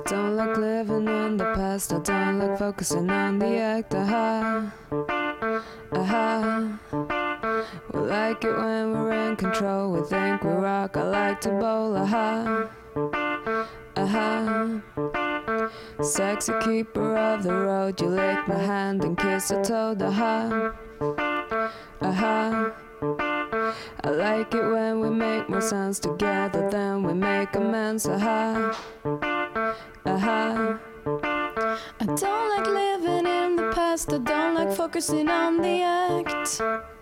don't 0.06 0.36
like 0.36 0.56
living 0.56 1.08
in 1.08 1.36
the 1.36 1.52
past. 1.56 1.92
I 1.92 1.98
don't 1.98 2.38
like 2.38 2.58
focusing 2.60 3.10
on 3.10 3.40
the 3.40 3.56
act. 3.56 3.92
Aha. 3.92 4.70
Aha. 5.92 6.73
It 8.44 8.58
when 8.58 8.92
we're 8.92 9.30
in 9.30 9.36
control. 9.36 9.92
We 9.92 10.02
think 10.02 10.44
we 10.44 10.50
rock. 10.50 10.98
I 10.98 11.02
like 11.04 11.40
to 11.42 11.48
bowl. 11.48 11.96
Aha. 11.96 12.68
Aha. 13.96 14.82
Sexy 16.02 16.52
keeper 16.60 17.16
of 17.16 17.42
the 17.42 17.54
road. 17.54 17.98
You 18.02 18.08
lick 18.08 18.46
my 18.46 18.58
hand 18.58 19.02
and 19.02 19.16
kiss 19.16 19.50
a 19.50 19.62
toad. 19.62 20.02
Aha. 20.02 20.74
Aha. 22.02 22.72
I 24.02 24.10
like 24.10 24.52
it 24.52 24.66
when 24.68 25.00
we 25.00 25.08
make 25.08 25.48
more 25.48 25.62
sense 25.62 25.98
together 25.98 26.68
than 26.68 27.02
we 27.02 27.14
make 27.14 27.56
amends. 27.56 28.06
Aha. 28.06 28.76
Aha. 30.04 30.78
I 32.00 32.04
don't 32.04 32.48
like 32.50 32.66
living 32.66 33.26
in 33.26 33.56
the 33.56 33.72
past. 33.74 34.12
I 34.12 34.18
don't 34.18 34.54
like 34.54 34.72
focusing 34.76 35.30
on 35.30 35.62
the 35.62 35.82
act. 35.82 36.93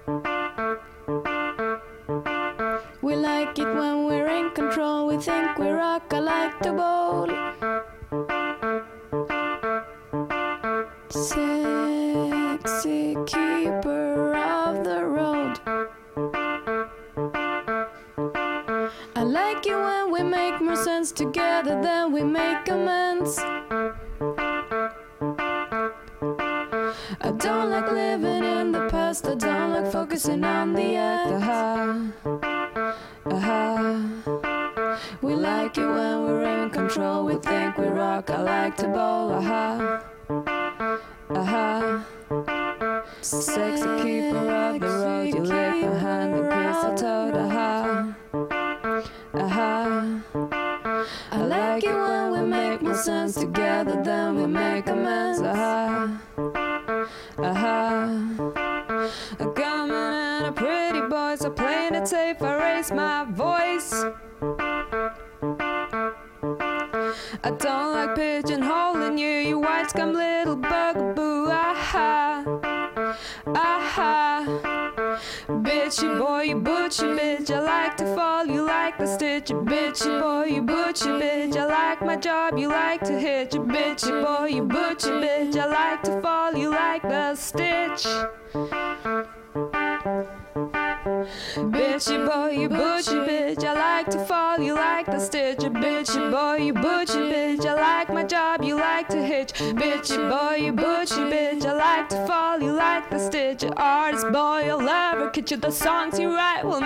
Catch. 105.42 105.60
The 105.60 105.70
songs 105.70 106.18
you 106.18 106.34
write 106.34 106.64
will 106.64 106.80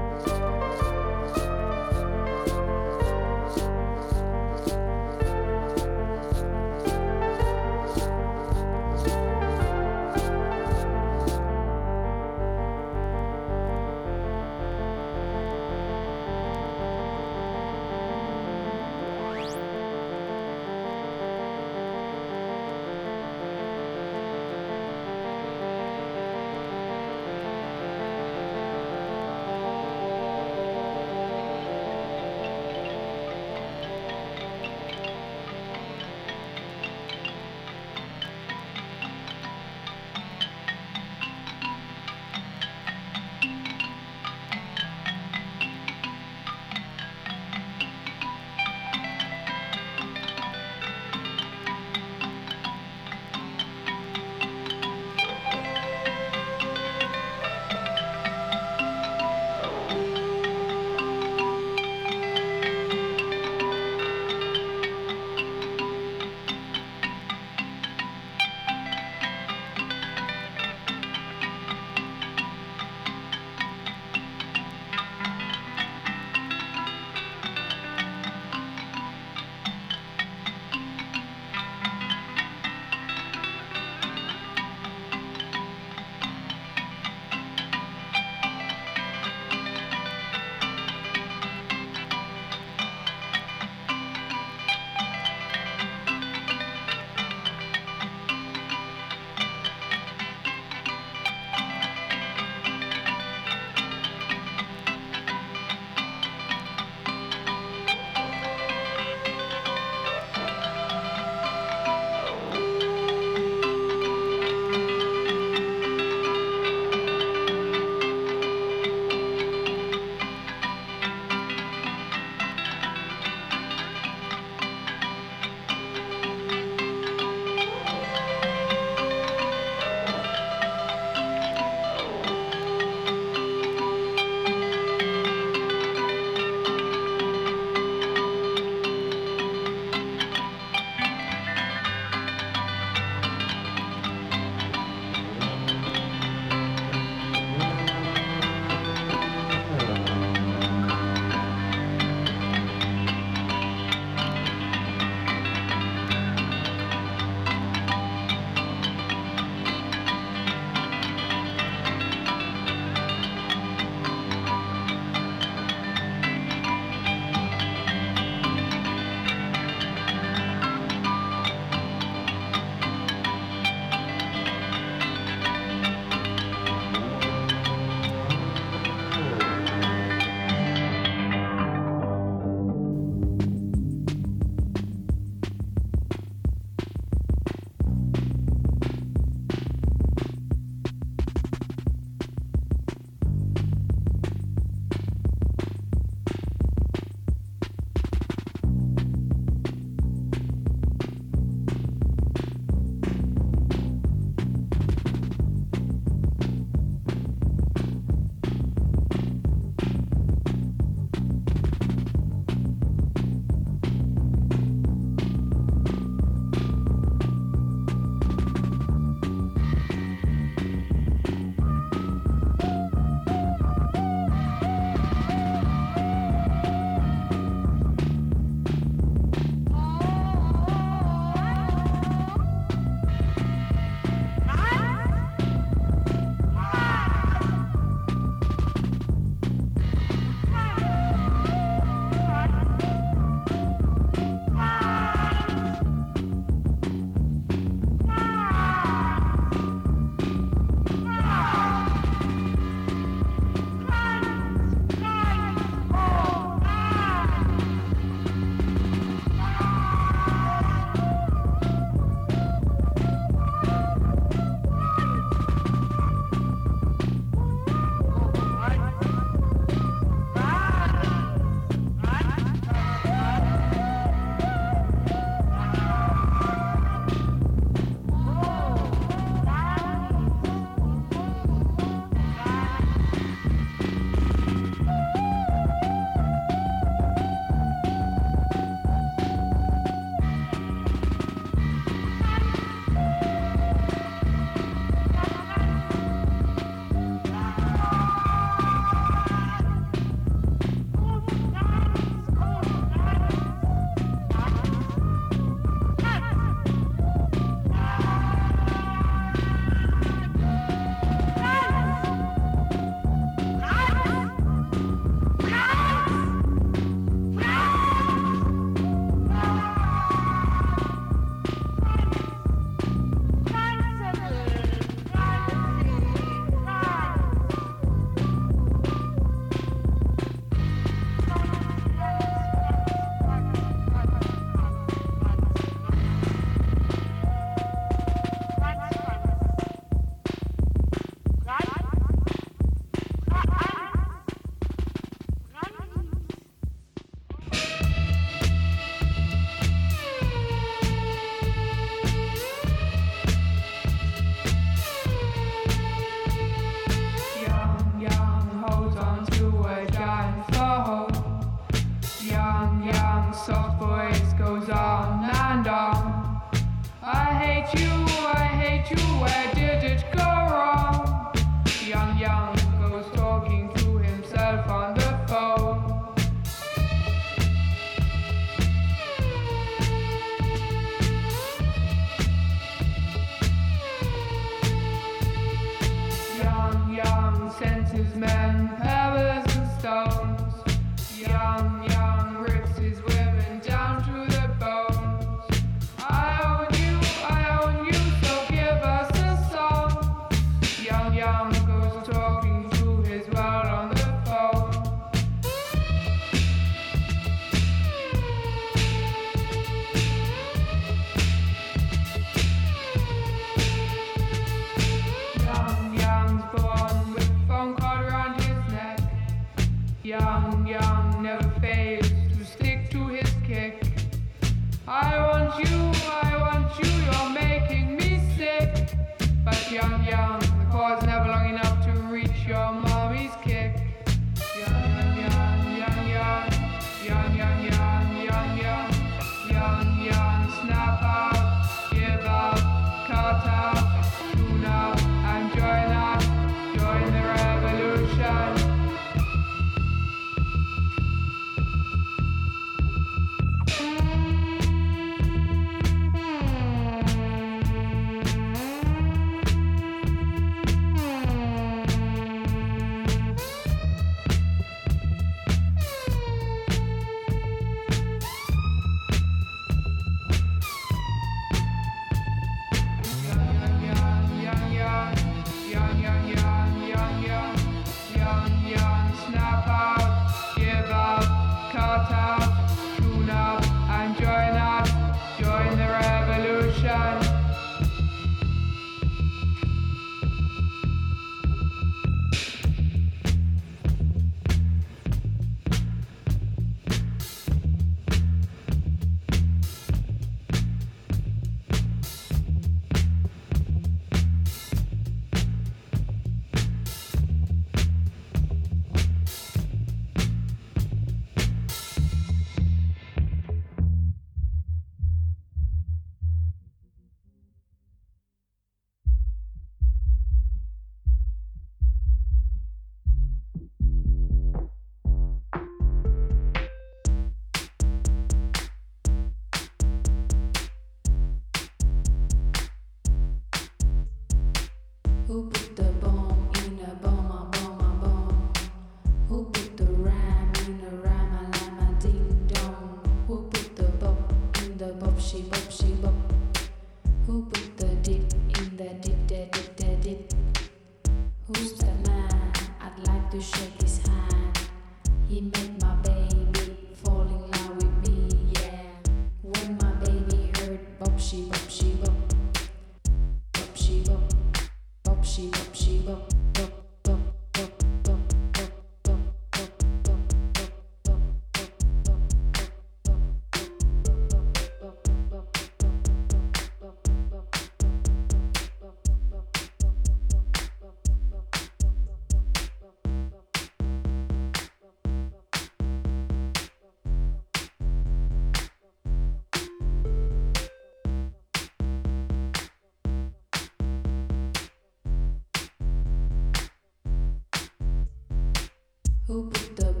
Put 599.31 599.77
the 599.77 600.00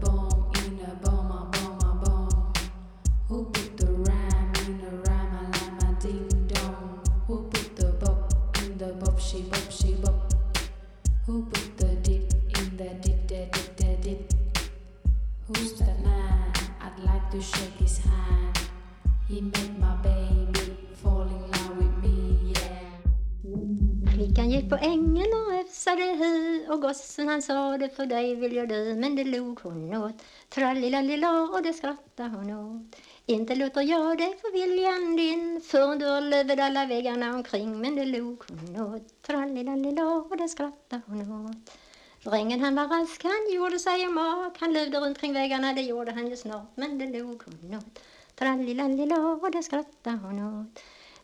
han 27.31 27.41
sa 27.41 27.77
det 27.77 27.89
för 27.89 28.05
dig 28.05 28.35
vill 28.35 28.55
jag 28.55 28.69
dö 28.69 28.95
men 28.95 29.15
det 29.15 29.23
log 29.23 29.59
hon 29.59 29.93
åt. 29.93 30.23
Trallilalila 30.49 31.41
och 31.41 31.63
det 31.63 31.73
skrattade 31.73 32.29
hon 32.29 32.51
åt. 32.51 32.95
Inte 33.25 33.55
låter 33.55 33.81
jag 33.81 34.17
dig 34.17 34.37
för 34.41 34.51
viljan 34.51 35.15
din 35.15 35.61
förrän 35.61 35.99
du 35.99 36.05
har 36.05 36.21
lövet 36.21 36.59
alla 36.59 36.85
väggarna 36.85 37.35
omkring 37.35 37.81
men 37.81 37.95
det 37.95 38.05
log 38.05 38.43
hon 38.49 38.93
åt. 38.93 39.21
Trallilalila 39.21 40.03
och 40.03 40.37
det 40.37 40.49
skrattade 40.49 41.01
hon 41.05 41.45
åt. 41.45 41.77
Drängen 42.23 42.59
han 42.59 42.75
var 42.75 42.87
rask, 42.87 43.23
han 43.23 43.55
gjorde 43.55 43.79
sig 43.79 44.07
om 44.07 44.13
mak. 44.15 44.57
Han 44.59 44.73
lövde 44.73 44.99
runt 44.99 45.19
kring 45.19 45.33
väggarna, 45.33 45.73
det 45.73 45.81
gjorde 45.81 46.11
han 46.11 46.27
ju 46.27 46.37
snart 46.37 46.71
men 46.75 46.97
det 46.97 47.19
log 47.19 47.43
hon 47.43 47.77
åt. 47.77 47.99
Trallilalila 48.35 49.17
och 49.17 49.51
det 49.51 49.63
skrattade 49.63 50.17
hon 50.17 50.61
åt. 50.61 50.79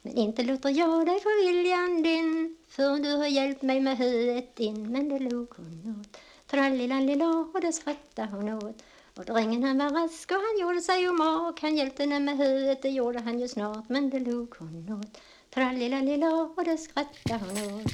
Men 0.08 0.18
inte 0.18 0.44
låter 0.44 0.70
jag 0.70 1.06
dig 1.06 1.20
få 1.20 1.30
viljan 1.46 2.04
din 2.04 2.58
för 2.68 3.00
du 3.00 3.16
har 3.16 3.28
hjälpt 3.28 3.62
mig 3.62 3.80
med 3.80 3.98
huvudet 3.98 4.56
din 4.56 4.92
Men 4.92 5.10
det 5.10 5.20
log 5.20 5.54
hon 5.56 6.00
åt. 6.00 6.18
Trallilallilå 6.48 7.52
och 7.54 7.62
det 7.62 7.74
skrattade 7.74 8.28
hon 8.32 8.50
åt. 8.50 8.84
Och 9.18 9.26
drängen 9.26 9.64
han 9.64 9.78
var 9.78 9.90
rask 9.90 10.32
och 10.32 10.38
han 10.38 10.60
gjorde 10.62 10.82
sig 10.82 11.10
omak. 11.10 11.62
Han 11.62 11.76
hjälpte 11.76 12.04
henne 12.04 12.20
med 12.20 12.38
huvudet, 12.38 12.82
det 12.82 12.90
gjorde 12.90 13.20
han 13.20 13.40
ju 13.40 13.48
snart. 13.48 13.90
Men 13.90 14.10
det 14.10 14.20
log 14.20 14.56
hon 14.60 15.00
åt. 15.00 15.22
Trallilallilå 15.54 16.54
och 16.58 16.64
det 16.64 16.78
skrattade 16.78 17.44
hon 17.46 17.80
åt. 17.80 17.92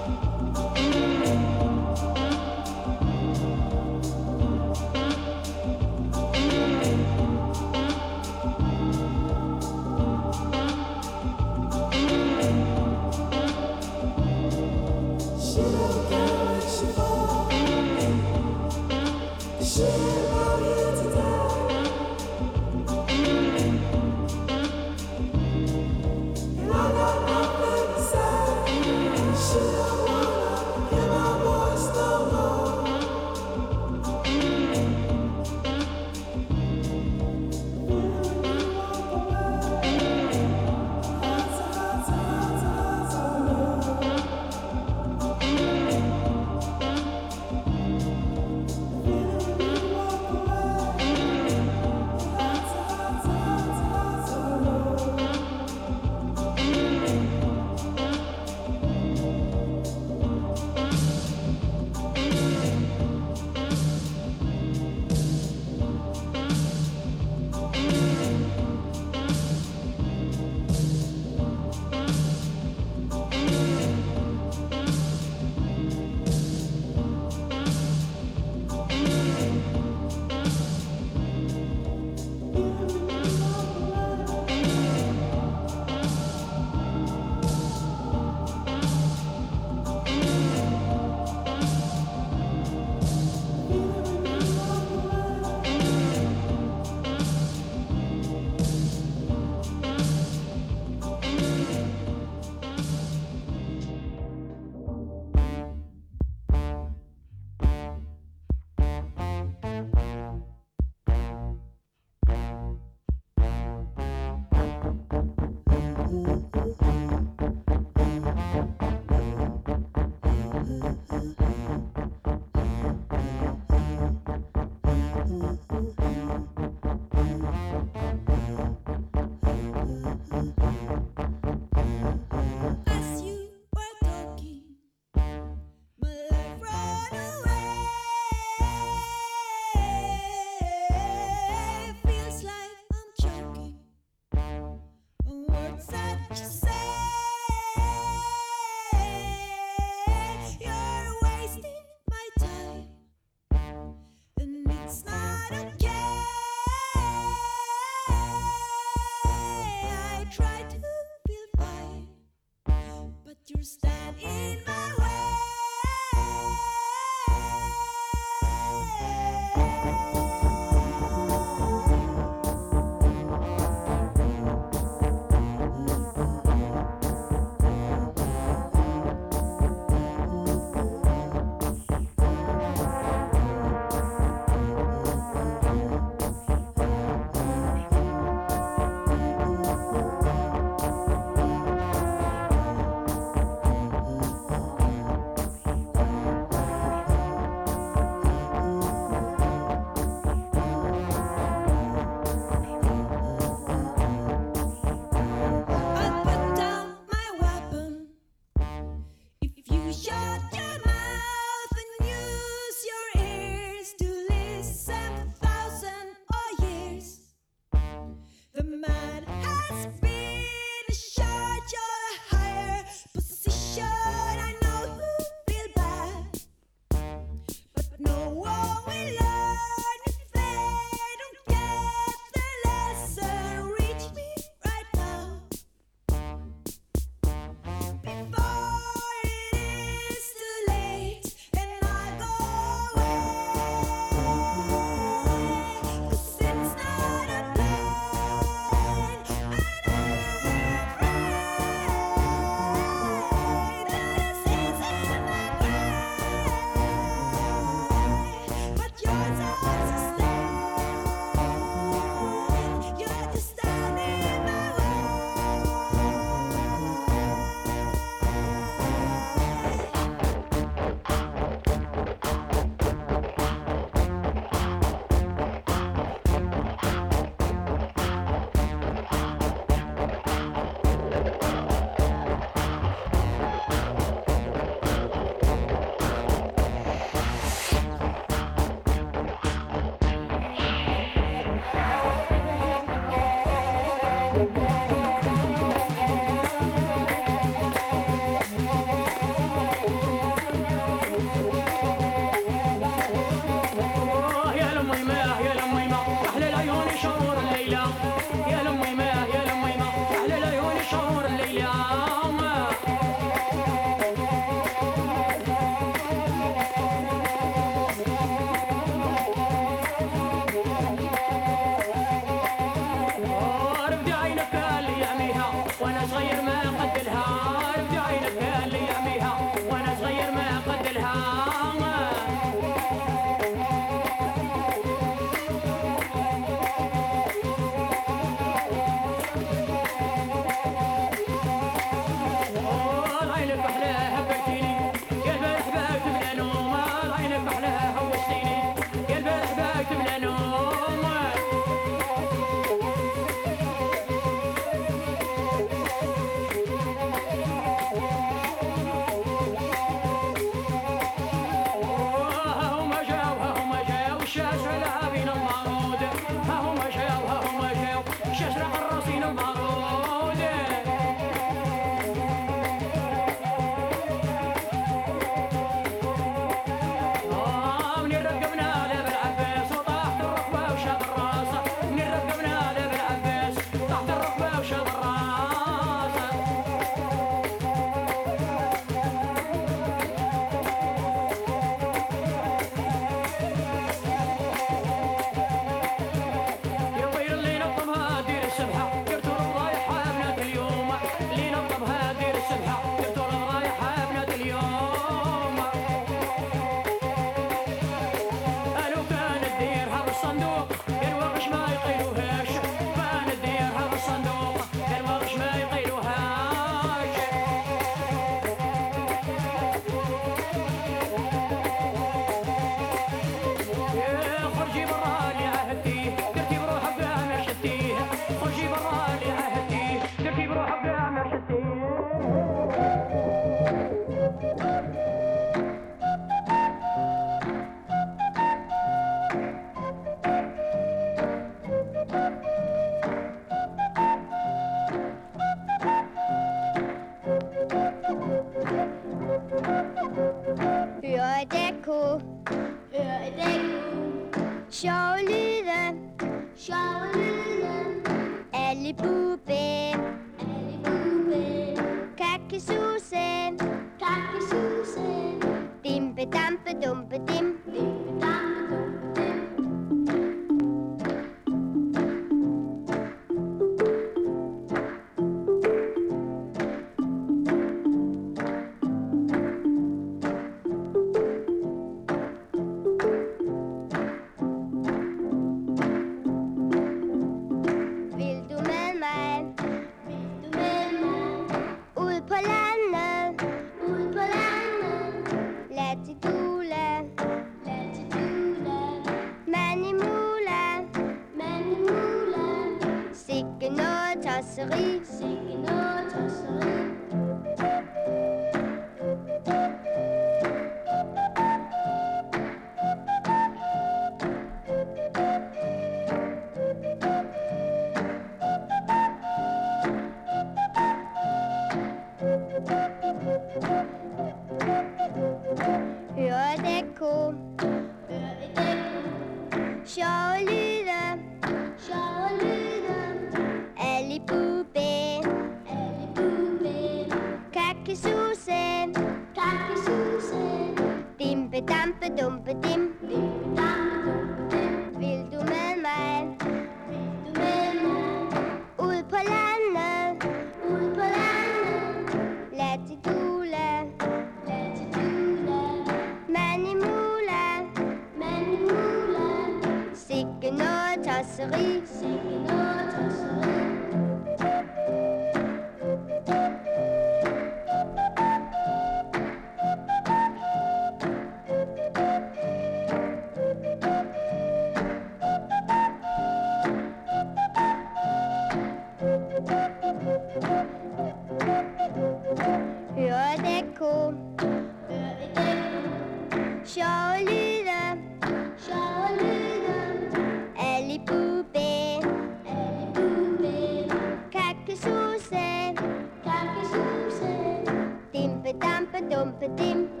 But 599.41 599.57
dim. 599.57 600.00